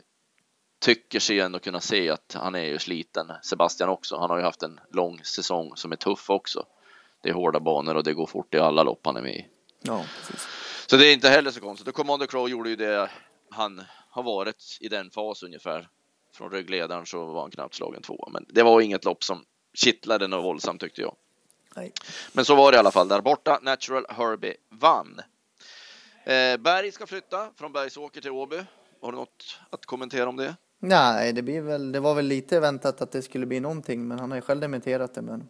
tycker 0.80 1.20
sig 1.20 1.40
ändå 1.40 1.60
kunna 1.60 1.80
se 1.80 2.10
att 2.10 2.38
han 2.40 2.56
är 2.56 2.66
ju 2.66 2.80
sliten. 2.80 3.32
Sebastian 3.42 3.90
också. 3.90 4.18
Han 4.18 4.30
har 4.30 4.38
ju 4.38 4.44
haft 4.44 4.64
en 4.64 4.80
lång 4.94 5.24
säsong 5.24 5.72
som 5.76 5.92
är 5.92 5.96
tuff 5.96 6.30
också. 6.30 6.66
Det 7.24 7.30
är 7.30 7.34
hårda 7.34 7.60
banor 7.60 7.96
och 7.96 8.04
det 8.04 8.14
går 8.14 8.28
fort 8.28 8.54
i 8.54 8.58
alla 8.58 8.84
lopp 8.84 9.02
han 9.06 9.18
är 9.18 9.22
med 9.22 9.36
i. 9.36 9.48
Ja, 9.82 10.06
precis. 10.18 10.48
Så 10.88 10.98
det 10.98 11.08
är 11.08 11.14
inte 11.14 11.30
heller 11.30 11.52
så 11.52 11.60
konstigt. 11.60 11.88
Och 11.88 11.94
Commander 11.94 12.28
Crow 12.28 12.50
gjorde 12.50 12.70
ju 12.70 12.76
det 12.76 13.10
han 13.50 13.84
har 14.16 14.24
varit 14.24 14.78
i 14.80 14.88
den 14.88 15.12
fas 15.12 15.44
ungefär. 15.44 15.90
Från 16.34 16.52
ryggledaren 16.52 17.06
så 17.06 17.26
var 17.26 17.42
han 17.42 17.52
knappt 17.52 17.76
slagen 17.76 18.02
två, 18.02 18.30
men 18.32 18.46
det 18.50 18.64
var 18.64 18.82
inget 18.82 19.06
lopp 19.06 19.24
som 19.24 19.44
kittlade 19.74 20.28
något 20.28 20.46
våldsamt 20.46 20.82
tyckte 20.82 21.02
jag. 21.02 21.16
Nej. 21.76 21.94
Men 22.34 22.46
så 22.46 22.56
var 22.56 22.72
det 22.72 22.76
i 22.76 22.80
alla 22.80 22.92
fall 22.92 23.08
där 23.08 23.22
borta. 23.22 23.60
Natural 23.62 24.06
Herbie 24.10 24.56
vann. 24.70 25.22
Eh, 26.24 26.58
Berg 26.58 26.92
ska 26.92 27.08
flytta 27.08 27.50
från 27.56 27.74
Bergsåker 27.74 28.22
till 28.22 28.32
Åby. 28.32 28.58
Har 29.02 29.12
du 29.12 29.18
något 29.18 29.60
att 29.70 29.86
kommentera 29.86 30.30
om 30.30 30.36
det? 30.36 30.56
Nej, 30.80 31.34
det, 31.34 31.42
blir 31.42 31.62
väl, 31.62 31.92
det 31.92 32.00
var 32.00 32.16
väl 32.16 32.26
lite 32.26 32.60
väntat 32.60 33.02
att 33.02 33.12
det 33.12 33.22
skulle 33.22 33.46
bli 33.46 33.60
någonting, 33.60 34.08
men 34.08 34.20
han 34.20 34.32
har 34.32 34.38
ju 34.38 34.42
själv 34.42 34.62
dementerat 34.62 35.14
det. 35.14 35.22
Men 35.22 35.48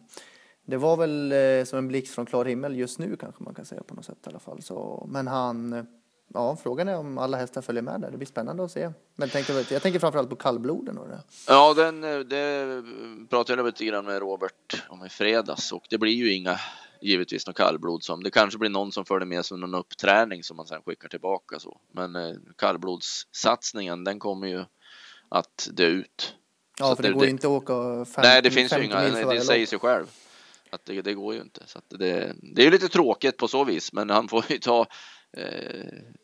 det 0.64 0.76
var 0.76 0.96
väl 0.96 1.32
eh, 1.32 1.64
som 1.64 1.78
en 1.78 1.88
blixt 1.88 2.14
från 2.14 2.26
klar 2.26 2.44
himmel 2.44 2.76
just 2.76 2.98
nu 2.98 3.16
kanske 3.16 3.42
man 3.42 3.54
kan 3.54 3.64
säga 3.64 3.82
på 3.82 3.94
något 3.94 4.04
sätt 4.04 4.18
i 4.26 4.28
alla 4.28 4.38
fall. 4.38 4.62
Så, 4.62 5.06
men 5.10 5.26
han, 5.26 5.86
ja, 6.34 6.56
frågan 6.62 6.88
är 6.88 6.96
om 6.98 7.18
alla 7.18 7.36
hästar 7.36 7.62
följer 7.62 7.82
med 7.82 8.00
där. 8.00 8.10
Det 8.10 8.16
blir 8.16 8.26
spännande 8.26 8.64
att 8.64 8.70
se. 8.70 8.90
Men 9.14 9.28
tänker, 9.28 9.72
jag 9.72 9.82
tänker 9.82 9.98
framförallt 9.98 10.30
på 10.30 10.36
kallbloden. 10.36 10.98
Och 10.98 11.08
det. 11.08 11.20
Ja, 11.48 11.74
den, 11.74 12.00
det 12.00 12.82
pratade 13.30 13.58
jag 13.58 13.66
lite 13.66 13.84
grann 13.84 14.04
med 14.04 14.18
Robert 14.18 14.82
om 14.88 15.04
i 15.04 15.08
fredags 15.08 15.72
och 15.72 15.86
det 15.90 15.98
blir 15.98 16.12
ju 16.12 16.32
inga 16.32 16.60
givetvis 17.00 17.46
något 17.46 17.56
kallblod 17.56 18.04
som 18.04 18.22
det 18.22 18.30
kanske 18.30 18.58
blir 18.58 18.70
någon 18.70 18.92
som 18.92 19.04
följer 19.04 19.26
med 19.26 19.44
som 19.44 19.60
någon 19.60 19.74
uppträning 19.74 20.42
som 20.42 20.56
man 20.56 20.66
sen 20.66 20.82
skickar 20.86 21.08
tillbaka 21.08 21.58
så. 21.58 21.80
Men 21.92 22.16
eh, 22.16 22.34
kallblodssatsningen, 22.56 24.04
den 24.04 24.18
kommer 24.18 24.46
ju 24.46 24.64
att 25.28 25.68
dö 25.72 25.86
ut. 25.86 26.34
Ja, 26.78 26.86
så 26.86 26.96
för 26.96 27.02
det, 27.02 27.08
det 27.08 27.14
går 27.14 27.20
det, 27.20 27.30
inte 27.30 27.46
att 27.46 27.50
åka 27.50 28.04
50 28.04 28.20
Nej, 28.22 28.42
det 28.42 28.50
finns 28.50 28.72
ju 28.72 28.84
inga, 28.84 29.00
det 29.00 29.40
säger 29.40 29.66
sig 29.66 29.78
själv. 29.78 30.06
Att 30.70 30.84
det, 30.84 31.02
det 31.02 31.14
går 31.14 31.34
ju 31.34 31.40
inte. 31.40 31.62
Så 31.66 31.80
det, 31.88 32.32
det 32.42 32.62
är 32.62 32.64
ju 32.64 32.70
lite 32.70 32.88
tråkigt 32.88 33.36
på 33.36 33.48
så 33.48 33.64
vis, 33.64 33.92
men 33.92 34.10
han 34.10 34.28
får 34.28 34.44
ju 34.48 34.58
ta 34.58 34.86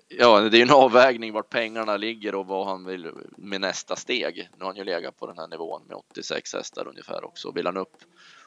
Ja, 0.08 0.40
det 0.40 0.56
är 0.56 0.58
ju 0.58 0.62
en 0.62 0.70
avvägning 0.70 1.32
vart 1.32 1.50
pengarna 1.50 1.96
ligger 1.96 2.34
och 2.34 2.46
vad 2.46 2.66
han 2.66 2.84
vill 2.84 3.10
med 3.36 3.60
nästa 3.60 3.96
steg. 3.96 4.48
Nu 4.56 4.58
har 4.58 4.66
han 4.66 4.76
ju 4.76 4.84
legat 4.84 5.16
på 5.16 5.26
den 5.26 5.38
här 5.38 5.48
nivån 5.48 5.82
med 5.88 5.96
86 5.96 6.52
hästar 6.54 6.88
ungefär 6.88 7.24
också. 7.24 7.52
Vill 7.52 7.66
han 7.66 7.76
upp 7.76 7.96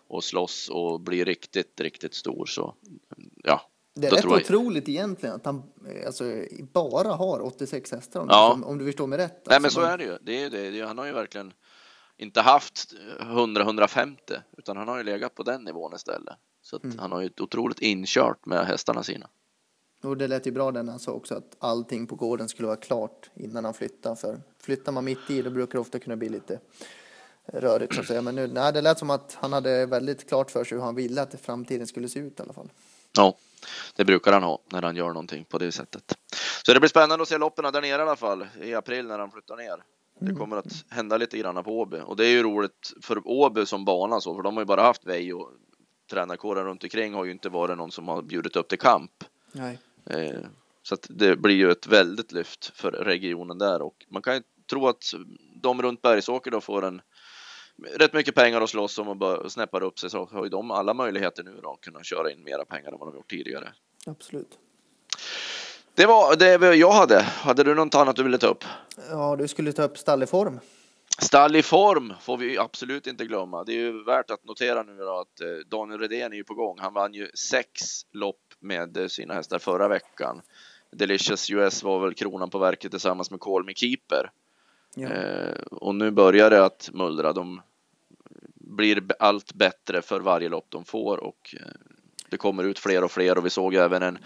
och 0.07 0.23
slåss 0.23 0.69
och 0.69 1.01
bli 1.01 1.23
riktigt, 1.23 1.81
riktigt 1.81 2.13
stor 2.13 2.45
så 2.45 2.75
ja. 3.43 3.61
Det 3.95 4.07
är 4.07 4.11
rätt 4.11 4.25
otroligt 4.25 4.89
egentligen 4.89 5.35
att 5.35 5.45
han 5.45 5.63
alltså, 6.05 6.23
bara 6.73 7.07
har 7.07 7.39
86 7.39 7.91
hästar 7.91 8.19
om, 8.19 8.27
ja. 8.29 8.59
om, 8.65 8.77
du 8.77 8.85
förstår 8.85 9.07
mig 9.07 9.19
rätt. 9.19 9.31
Alltså, 9.31 9.49
Nej, 9.49 9.61
men 9.61 9.71
så 9.71 9.79
man... 9.79 9.89
är 9.89 9.97
det 9.97 10.03
ju. 10.03 10.17
Det 10.21 10.43
är 10.43 10.71
det. 10.71 10.87
Han 10.87 10.97
har 10.97 11.05
ju 11.05 11.11
verkligen 11.11 11.53
inte 12.17 12.41
haft 12.41 12.93
100-150 13.19 14.17
utan 14.57 14.77
han 14.77 14.87
har 14.87 14.97
ju 14.97 15.03
legat 15.03 15.35
på 15.35 15.43
den 15.43 15.63
nivån 15.63 15.95
istället. 15.95 16.35
Så 16.61 16.79
mm. 16.83 16.99
han 16.99 17.11
har 17.11 17.21
ju 17.21 17.27
ett 17.27 17.41
otroligt 17.41 17.79
inkört 17.79 18.45
med 18.45 18.65
hästarna 18.65 19.03
sina. 19.03 19.27
Och 20.05 20.17
det 20.17 20.27
lät 20.27 20.47
ju 20.47 20.51
bra 20.51 20.71
den 20.71 20.89
han 20.89 20.99
sa 20.99 21.11
också 21.11 21.35
att 21.35 21.55
allting 21.59 22.07
på 22.07 22.15
gården 22.15 22.49
skulle 22.49 22.67
vara 22.67 22.77
klart 22.77 23.29
innan 23.35 23.65
han 23.65 23.73
flyttar. 23.73 24.15
För 24.15 24.41
flyttar 24.59 24.91
man 24.91 25.05
mitt 25.05 25.29
i 25.29 25.41
då 25.41 25.49
brukar 25.49 25.73
det 25.73 25.79
ofta 25.79 25.99
kunna 25.99 26.15
bli 26.15 26.29
lite 26.29 26.59
rörigt 27.45 27.93
så 27.93 28.01
att 28.01 28.07
säga. 28.07 28.21
Men 28.21 28.35
nu, 28.35 28.47
nej, 28.47 28.73
det 28.73 28.81
lät 28.81 28.99
som 28.99 29.09
att 29.09 29.37
han 29.41 29.53
hade 29.53 29.85
väldigt 29.85 30.29
klart 30.29 30.51
för 30.51 30.63
sig 30.63 30.77
hur 30.77 30.85
han 30.85 30.95
ville 30.95 31.21
att 31.21 31.41
framtiden 31.41 31.87
skulle 31.87 32.09
se 32.09 32.19
ut 32.19 32.39
i 32.39 32.43
alla 32.43 32.53
fall. 32.53 32.69
Ja, 33.17 33.35
det 33.95 34.05
brukar 34.05 34.33
han 34.33 34.43
ha 34.43 34.59
när 34.71 34.81
han 34.81 34.95
gör 34.95 35.07
någonting 35.07 35.45
på 35.45 35.57
det 35.57 35.71
sättet. 35.71 36.17
Så 36.65 36.73
det 36.73 36.79
blir 36.79 36.89
spännande 36.89 37.23
att 37.23 37.29
se 37.29 37.37
loppen 37.37 37.73
där 37.73 37.81
nere 37.81 38.01
i 38.01 38.01
alla 38.01 38.15
fall 38.15 38.47
i 38.61 38.73
april 38.73 39.07
när 39.07 39.19
han 39.19 39.31
flyttar 39.31 39.55
ner. 39.55 39.83
Det 40.19 40.25
mm. 40.25 40.37
kommer 40.37 40.57
att 40.57 40.85
hända 40.89 41.17
lite 41.17 41.37
grann 41.37 41.63
på 41.63 41.79
Åby 41.79 41.97
och 42.05 42.15
det 42.15 42.25
är 42.25 42.29
ju 42.29 42.43
roligt 42.43 42.93
för 43.01 43.27
Åby 43.27 43.65
som 43.65 43.85
bana 43.85 44.21
så, 44.21 44.35
för 44.35 44.41
de 44.41 44.55
har 44.55 44.61
ju 44.61 44.65
bara 44.65 44.81
haft 44.81 45.05
Vej 45.05 45.33
och 45.33 45.51
tränarkåren 46.11 46.65
runt 46.65 46.83
omkring 46.83 47.13
har 47.13 47.25
ju 47.25 47.31
inte 47.31 47.49
varit 47.49 47.77
någon 47.77 47.91
som 47.91 48.07
har 48.07 48.21
bjudit 48.21 48.55
upp 48.55 48.67
till 48.67 48.79
kamp. 48.79 49.11
Nej. 49.51 49.79
Eh, 50.09 50.39
så 50.83 50.93
att 50.95 51.07
det 51.09 51.35
blir 51.35 51.55
ju 51.55 51.71
ett 51.71 51.87
väldigt 51.87 52.31
lyft 52.31 52.71
för 52.75 52.91
regionen 52.91 53.57
där 53.57 53.81
och 53.81 54.05
man 54.09 54.21
kan 54.21 54.35
ju 54.35 54.41
tro 54.69 54.87
att 54.87 55.03
de 55.61 55.81
runt 55.81 56.01
Bergsåker 56.01 56.51
då 56.51 56.61
får 56.61 56.85
en 56.85 57.01
rätt 57.95 58.13
mycket 58.13 58.35
pengar 58.35 58.61
att 58.61 58.69
slåss 58.69 58.99
om 58.99 59.21
och 59.21 59.51
snäppar 59.51 59.83
upp 59.83 59.99
sig 59.99 60.09
så 60.09 60.25
har 60.25 60.43
ju 60.43 60.49
de 60.49 60.71
alla 60.71 60.93
möjligheter 60.93 61.43
nu 61.43 61.59
då 61.63 61.71
att 61.71 61.81
kunna 61.81 62.03
köra 62.03 62.31
in 62.31 62.43
mera 62.43 62.65
pengar 62.65 62.91
än 62.91 62.99
vad 62.99 63.07
de 63.07 63.15
gjort 63.15 63.29
tidigare. 63.29 63.73
Absolut. 64.05 64.59
Det 65.95 66.05
var 66.05 66.35
det 66.35 66.75
jag 66.75 66.91
hade. 66.91 67.21
Hade 67.21 67.63
du 67.63 67.75
något 67.75 67.95
annat 67.95 68.15
du 68.15 68.23
ville 68.23 68.37
ta 68.37 68.47
upp? 68.47 68.63
Ja, 69.09 69.35
du 69.35 69.47
skulle 69.47 69.71
ta 69.71 69.83
upp 69.83 69.97
stall 69.97 70.23
i 70.23 70.25
form. 70.25 70.59
Stall 71.17 71.55
i 71.55 71.63
form 71.63 72.13
får 72.21 72.37
vi 72.37 72.57
absolut 72.57 73.07
inte 73.07 73.25
glömma. 73.25 73.63
Det 73.63 73.71
är 73.71 73.79
ju 73.79 74.03
värt 74.03 74.31
att 74.31 74.45
notera 74.45 74.83
nu 74.83 74.97
då 74.97 75.19
att 75.19 75.41
eh, 75.41 75.47
Daniel 75.69 75.99
Redén 75.99 76.33
är 76.33 76.37
ju 76.37 76.43
på 76.43 76.53
gång. 76.53 76.77
Han 76.79 76.93
vann 76.93 77.13
ju 77.13 77.29
sex 77.33 77.81
lopp 78.11 78.53
med 78.59 79.11
sina 79.11 79.33
hästar 79.33 79.59
förra 79.59 79.87
veckan. 79.87 80.41
Delicious 80.91 81.51
US 81.51 81.83
var 81.83 81.99
väl 81.99 82.13
kronan 82.13 82.49
på 82.49 82.57
verket 82.57 82.91
tillsammans 82.91 83.31
med 83.31 83.39
Call 83.39 83.65
Me 83.65 83.73
Keeper. 83.73 84.31
Ja. 84.95 85.09
Eh, 85.09 85.61
och 85.71 85.95
nu 85.95 86.11
börjar 86.11 86.49
det 86.49 86.65
att 86.65 86.89
mullra. 86.93 87.33
De 87.33 87.61
blir 88.55 89.03
allt 89.19 89.53
bättre 89.53 90.01
för 90.01 90.19
varje 90.19 90.49
lopp 90.49 90.65
de 90.69 90.85
får 90.85 91.17
och 91.17 91.55
eh, 91.59 91.67
det 92.29 92.37
kommer 92.37 92.63
ut 92.63 92.79
fler 92.79 93.03
och 93.03 93.11
fler 93.11 93.37
och 93.37 93.45
vi 93.45 93.49
såg 93.49 93.73
även 93.73 94.03
en, 94.03 94.17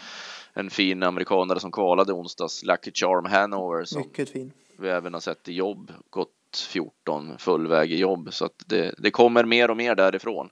en 0.54 0.69
fin 0.69 1.04
amerikanare 1.04 1.60
som 1.60 1.71
kvalade 1.71 2.13
onsdags, 2.13 2.63
Lucky 2.63 2.91
Charm 2.93 3.25
Hanover. 3.25 3.86
Som 3.86 4.02
Mycket 4.02 4.30
fin. 4.30 4.52
Vi 4.78 4.89
även 4.89 5.13
har 5.13 5.21
sett 5.21 5.47
i 5.49 5.54
jobb, 5.54 5.91
gått 6.10 6.38
14 6.58 7.38
fullväg 7.38 7.92
i 7.92 7.98
jobb 7.98 8.34
så 8.34 8.46
att 8.46 8.64
det, 8.66 8.96
det 8.98 9.12
kommer 9.12 9.44
mer 9.44 9.70
och 9.70 9.78
mer 9.78 9.96
därifrån. 9.96 10.50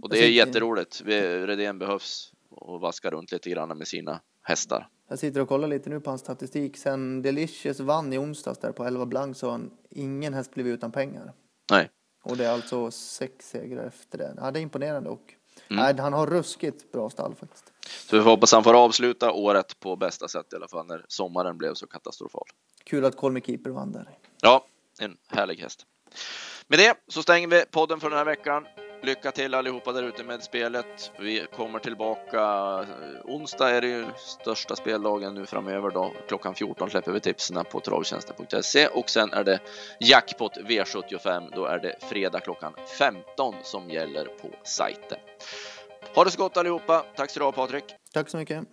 Och 0.00 0.08
det 0.08 0.24
är 0.24 0.28
jätteroligt. 0.28 1.02
Redén 1.06 1.78
behövs 1.78 2.32
och 2.50 2.80
vaska 2.80 3.10
runt 3.10 3.32
lite 3.32 3.50
grann 3.50 3.78
med 3.78 3.88
sina 3.88 4.20
hästar. 4.42 4.88
Jag 5.08 5.18
sitter 5.18 5.40
och 5.40 5.48
kollar 5.48 5.68
lite 5.68 5.90
nu 5.90 6.00
på 6.00 6.10
hans 6.10 6.20
statistik. 6.20 6.76
Sen 6.76 7.22
Delicious 7.22 7.80
vann 7.80 8.12
i 8.12 8.18
onsdags 8.18 8.58
där 8.58 8.72
på 8.72 8.84
11 8.84 9.06
blank 9.06 9.36
så 9.36 9.50
har 9.50 9.60
ingen 9.90 10.34
häst 10.34 10.54
blivit 10.54 10.74
utan 10.74 10.92
pengar. 10.92 11.32
Nej. 11.70 11.90
Och 12.22 12.36
det 12.36 12.46
är 12.46 12.52
alltså 12.52 12.90
sex 12.90 13.50
segrar 13.50 13.86
efter 13.86 14.18
det. 14.18 14.34
Ja, 14.36 14.50
det 14.50 14.60
är 14.60 14.62
imponerande 14.62 15.10
och 15.10 15.34
mm. 15.70 15.84
nej, 15.84 15.94
han 15.98 16.12
har 16.12 16.26
ruskigt 16.26 16.92
bra 16.92 17.10
stall 17.10 17.34
faktiskt. 17.34 17.72
Så 17.86 18.16
vi 18.16 18.22
får 18.22 18.30
hoppas 18.30 18.52
han 18.52 18.64
får 18.64 18.74
avsluta 18.74 19.32
året 19.32 19.80
på 19.80 19.96
bästa 19.96 20.28
sätt 20.28 20.52
i 20.52 20.56
alla 20.56 20.68
fall 20.68 20.86
när 20.86 21.04
sommaren 21.08 21.58
blev 21.58 21.74
så 21.74 21.86
katastrofal. 21.86 22.44
Kul 22.84 23.04
att 23.04 23.16
Colmy 23.16 23.40
Keeper 23.40 23.70
vann 23.70 23.92
där. 23.92 24.08
Ja, 24.42 24.64
en 25.00 25.16
härlig 25.28 25.56
häst. 25.56 25.86
Med 26.66 26.78
det 26.78 26.94
så 27.08 27.22
stänger 27.22 27.48
vi 27.48 27.64
podden 27.70 28.00
för 28.00 28.10
den 28.10 28.18
här 28.18 28.24
veckan. 28.24 28.66
Lycka 29.02 29.32
till 29.32 29.54
allihopa 29.54 29.92
där 29.92 30.02
ute 30.02 30.24
med 30.24 30.42
spelet. 30.42 31.12
Vi 31.18 31.46
kommer 31.56 31.78
tillbaka. 31.78 32.40
Eh, 32.40 33.20
onsdag 33.24 33.70
är 33.70 33.80
det 33.80 33.86
ju 33.86 34.06
största 34.16 34.76
speldagen 34.76 35.34
nu 35.34 35.46
framöver 35.46 35.90
då. 35.90 36.12
Klockan 36.28 36.54
14 36.54 36.90
släpper 36.90 37.12
vi 37.12 37.20
tipsen 37.20 37.64
på 37.64 37.80
travtjänsten.se 37.80 38.86
och 38.86 39.10
sen 39.10 39.32
är 39.32 39.44
det 39.44 39.60
jackpot 40.00 40.56
V75. 40.56 41.50
Då 41.54 41.64
är 41.64 41.78
det 41.78 41.96
fredag 42.00 42.40
klockan 42.40 42.72
15 42.98 43.54
som 43.62 43.90
gäller 43.90 44.24
på 44.24 44.48
sajten. 44.64 45.18
Ha 46.14 46.24
det 46.24 46.30
så 46.30 46.38
gott 46.38 46.56
allihopa. 46.56 47.04
Tack 47.16 47.30
så 47.30 47.38
du 47.38 47.44
ha 47.44 47.52
Patrik. 47.52 47.84
Tack 48.12 48.28
så 48.28 48.36
mycket. 48.36 48.64